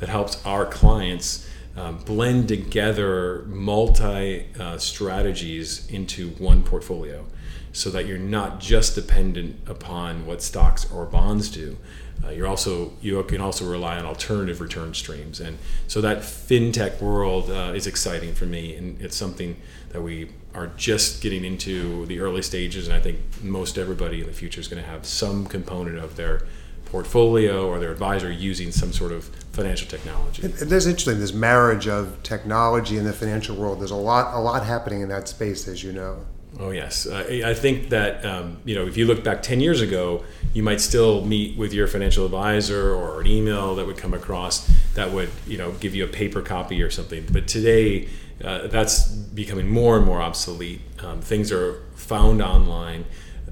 that 0.00 0.08
helps 0.08 0.44
our 0.44 0.66
clients 0.66 1.47
um, 1.78 1.98
blend 1.98 2.48
together 2.48 3.44
multi 3.46 4.46
uh, 4.58 4.78
strategies 4.78 5.88
into 5.90 6.30
one 6.30 6.62
portfolio, 6.62 7.24
so 7.72 7.90
that 7.90 8.06
you're 8.06 8.18
not 8.18 8.58
just 8.58 8.94
dependent 8.94 9.56
upon 9.68 10.26
what 10.26 10.42
stocks 10.42 10.90
or 10.90 11.06
bonds 11.06 11.48
do, 11.48 11.76
uh, 12.24 12.30
you're 12.30 12.48
also 12.48 12.92
you 13.00 13.22
can 13.24 13.40
also 13.40 13.64
rely 13.64 13.96
on 13.96 14.04
alternative 14.04 14.60
return 14.60 14.92
streams, 14.92 15.40
and 15.40 15.56
so 15.86 16.00
that 16.00 16.18
fintech 16.18 17.00
world 17.00 17.48
uh, 17.50 17.72
is 17.74 17.86
exciting 17.86 18.34
for 18.34 18.46
me, 18.46 18.74
and 18.74 19.00
it's 19.00 19.16
something 19.16 19.56
that 19.90 20.02
we 20.02 20.28
are 20.54 20.68
just 20.76 21.22
getting 21.22 21.44
into 21.44 22.06
the 22.06 22.18
early 22.18 22.42
stages, 22.42 22.88
and 22.88 22.96
I 22.96 23.00
think 23.00 23.18
most 23.42 23.78
everybody 23.78 24.20
in 24.20 24.26
the 24.26 24.32
future 24.32 24.60
is 24.60 24.66
going 24.66 24.82
to 24.82 24.88
have 24.88 25.06
some 25.06 25.46
component 25.46 25.98
of 25.98 26.16
their 26.16 26.42
portfolio 26.90 27.68
or 27.68 27.78
their 27.78 27.92
advisor 27.92 28.30
using 28.30 28.70
some 28.72 28.92
sort 28.92 29.12
of 29.12 29.24
financial 29.52 29.88
technology. 29.88 30.42
And 30.42 30.54
there's 30.54 30.86
interesting 30.86 31.18
this 31.18 31.32
marriage 31.32 31.88
of 31.88 32.22
technology 32.22 32.98
and 32.98 33.06
the 33.06 33.12
financial 33.12 33.56
world. 33.56 33.80
There's 33.80 33.90
a 33.90 33.96
lot 33.96 34.34
a 34.34 34.40
lot 34.40 34.64
happening 34.64 35.02
in 35.02 35.08
that 35.08 35.28
space, 35.28 35.68
as 35.68 35.82
you 35.82 35.92
know. 35.92 36.24
Oh 36.58 36.70
yes, 36.70 37.06
uh, 37.06 37.42
I 37.44 37.54
think 37.54 37.90
that 37.90 38.24
um, 38.24 38.58
you 38.64 38.74
know 38.74 38.86
if 38.86 38.96
you 38.96 39.06
look 39.06 39.22
back 39.22 39.42
ten 39.42 39.60
years 39.60 39.80
ago, 39.80 40.24
you 40.54 40.62
might 40.62 40.80
still 40.80 41.24
meet 41.24 41.58
with 41.58 41.72
your 41.72 41.86
financial 41.86 42.24
advisor 42.24 42.94
or 42.94 43.20
an 43.20 43.26
email 43.26 43.74
that 43.76 43.86
would 43.86 43.98
come 43.98 44.14
across 44.14 44.70
that 44.94 45.12
would 45.12 45.30
you 45.46 45.58
know 45.58 45.72
give 45.72 45.94
you 45.94 46.04
a 46.04 46.08
paper 46.08 46.40
copy 46.40 46.82
or 46.82 46.90
something. 46.90 47.26
But 47.30 47.46
today, 47.46 48.08
uh, 48.42 48.68
that's 48.68 49.08
becoming 49.08 49.68
more 49.68 49.96
and 49.96 50.06
more 50.06 50.20
obsolete. 50.20 50.80
Um, 51.00 51.20
things 51.20 51.52
are 51.52 51.82
found 51.94 52.40
online. 52.42 53.04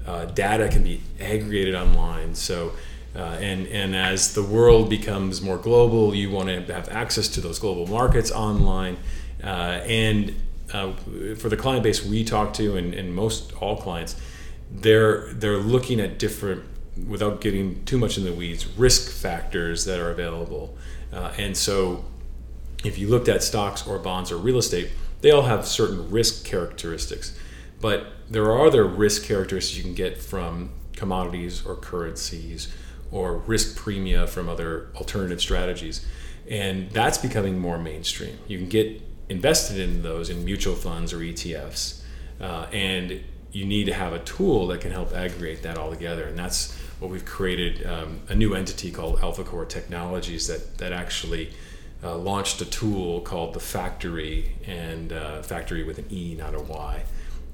Uh, 0.05 0.25
data 0.25 0.69
can 0.69 0.83
be 0.83 1.01
aggregated 1.19 1.75
online. 1.75 2.33
So, 2.33 2.71
uh, 3.17 3.37
and 3.41 3.67
and 3.67 3.95
as 3.95 4.35
the 4.35 4.43
world 4.43 4.89
becomes 4.89 5.41
more 5.41 5.57
global, 5.57 6.13
you 6.13 6.29
want 6.29 6.49
to 6.49 6.73
have 6.73 6.87
access 6.89 7.27
to 7.27 7.41
those 7.41 7.57
global 7.57 7.87
markets 7.87 8.31
online, 8.31 8.95
uh, 9.43 9.81
and 9.87 10.35
uh, 10.71 10.93
for 11.37 11.49
the 11.49 11.57
client 11.57 11.81
base 11.81 12.05
we 12.05 12.23
talk 12.23 12.53
to, 12.53 12.77
and, 12.77 12.93
and 12.93 13.15
most 13.15 13.53
all 13.53 13.75
clients, 13.75 14.15
they're 14.69 15.33
they're 15.33 15.57
looking 15.57 15.99
at 15.99 16.19
different, 16.19 16.63
without 17.07 17.41
getting 17.41 17.83
too 17.85 17.97
much 17.97 18.19
in 18.19 18.23
the 18.23 18.33
weeds, 18.33 18.67
risk 18.77 19.11
factors 19.11 19.85
that 19.85 19.99
are 19.99 20.11
available, 20.11 20.77
uh, 21.11 21.33
and 21.39 21.57
so 21.57 22.05
if 22.83 22.99
you 22.99 23.07
looked 23.07 23.27
at 23.27 23.41
stocks 23.41 23.87
or 23.87 23.97
bonds 23.97 24.31
or 24.31 24.37
real 24.37 24.59
estate, 24.59 24.91
they 25.21 25.31
all 25.31 25.41
have 25.41 25.65
certain 25.65 26.11
risk 26.11 26.45
characteristics, 26.45 27.35
but 27.81 28.05
there 28.29 28.43
are 28.43 28.67
other 28.67 28.85
risk 28.85 29.23
characteristics 29.23 29.75
you 29.75 29.81
can 29.81 29.95
get 29.95 30.21
from 30.21 30.69
commodities 30.95 31.65
or 31.65 31.75
currencies 31.75 32.71
or 33.11 33.37
risk 33.37 33.77
premia 33.77 34.27
from 34.27 34.49
other 34.49 34.89
alternative 34.95 35.41
strategies 35.41 36.05
and 36.49 36.89
that's 36.91 37.17
becoming 37.17 37.59
more 37.59 37.77
mainstream 37.77 38.37
you 38.47 38.57
can 38.57 38.69
get 38.69 39.01
invested 39.29 39.77
in 39.79 40.03
those 40.03 40.29
in 40.29 40.43
mutual 40.45 40.75
funds 40.75 41.13
or 41.13 41.17
ETFs. 41.17 42.01
Uh, 42.39 42.67
and 42.71 43.23
you 43.51 43.65
need 43.65 43.85
to 43.85 43.93
have 43.93 44.13
a 44.13 44.19
tool 44.19 44.67
that 44.67 44.81
can 44.81 44.91
help 44.91 45.13
aggregate 45.13 45.63
that 45.63 45.77
all 45.77 45.89
together. 45.89 46.25
And 46.25 46.37
that's 46.37 46.75
what 46.99 47.11
we've 47.11 47.25
created 47.25 47.85
um, 47.85 48.21
a 48.29 48.35
new 48.35 48.53
entity 48.53 48.91
called 48.91 49.19
AlphaCore 49.19 49.67
Technologies 49.67 50.47
that, 50.47 50.77
that 50.77 50.91
actually 50.91 51.51
uh, 52.03 52.15
launched 52.17 52.61
a 52.61 52.65
tool 52.65 53.21
called 53.21 53.53
the 53.53 53.59
Factory, 53.59 54.55
and 54.65 55.11
uh, 55.11 55.41
Factory 55.41 55.83
with 55.83 55.97
an 55.97 56.05
E, 56.11 56.35
not 56.35 56.53
a 56.53 56.59
Y. 56.59 57.03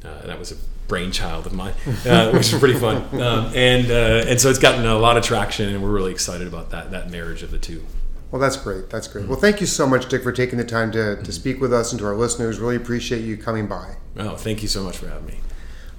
Uh, 0.04 0.26
that 0.26 0.38
was 0.38 0.52
a 0.52 0.56
brainchild 0.88 1.46
of 1.46 1.54
mine, 1.54 1.74
uh, 2.06 2.32
which 2.34 2.52
is 2.52 2.60
pretty 2.60 2.78
fun. 2.78 2.98
Um, 3.22 3.52
and, 3.56 3.89
uh, 3.89 4.30
and 4.30 4.39
so 4.39 4.50
it's 4.50 4.60
gotten 4.60 4.86
a 4.86 4.98
lot 4.98 5.18
of 5.18 5.24
traction, 5.24 5.74
and 5.74 5.82
we're 5.82 5.92
really 5.92 6.12
excited 6.12 6.48
about 6.48 6.72
that, 6.72 6.92
that 6.92 7.10
marriage 7.10 7.44
of 7.44 7.52
the 7.52 7.58
two. 7.58 7.86
Well, 8.32 8.42
that's 8.42 8.58
great. 8.58 8.89
That's 8.89 9.08
great. 9.08 9.28
Well, 9.28 9.39
thank 9.39 9.62
you 9.62 9.68
so 9.68 9.86
much, 9.86 10.10
Dick, 10.10 10.24
for 10.24 10.32
taking 10.32 10.58
the 10.58 10.66
time 10.66 10.92
to, 10.94 11.22
to 11.22 11.32
speak 11.32 11.62
with 11.62 11.72
us 11.72 11.92
and 11.92 12.00
to 12.00 12.06
our 12.08 12.16
listeners. 12.16 12.60
Really 12.60 12.76
appreciate 12.76 13.24
you 13.24 13.38
coming 13.38 13.68
by. 13.68 13.98
Oh, 14.18 14.36
thank 14.36 14.63
you 14.63 14.68
so 14.68 14.84
much 14.84 14.98
for 14.98 15.08
having 15.08 15.28
me. 15.28 15.39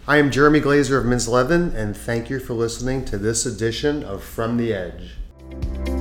I 0.09 0.19
am 0.19 0.31
Jeremy 0.31 0.61
Glazer 0.61 0.99
of 0.99 1.07
Mintz 1.07 1.29
Levin, 1.29 1.73
and 1.77 1.97
thank 1.97 2.29
you 2.29 2.41
for 2.41 2.55
listening 2.55 3.05
to 3.07 3.19
this 3.19 3.47
edition 3.47 4.03
of 4.03 4.23
From 4.23 4.57
the 4.57 4.75
Edge. 4.75 5.94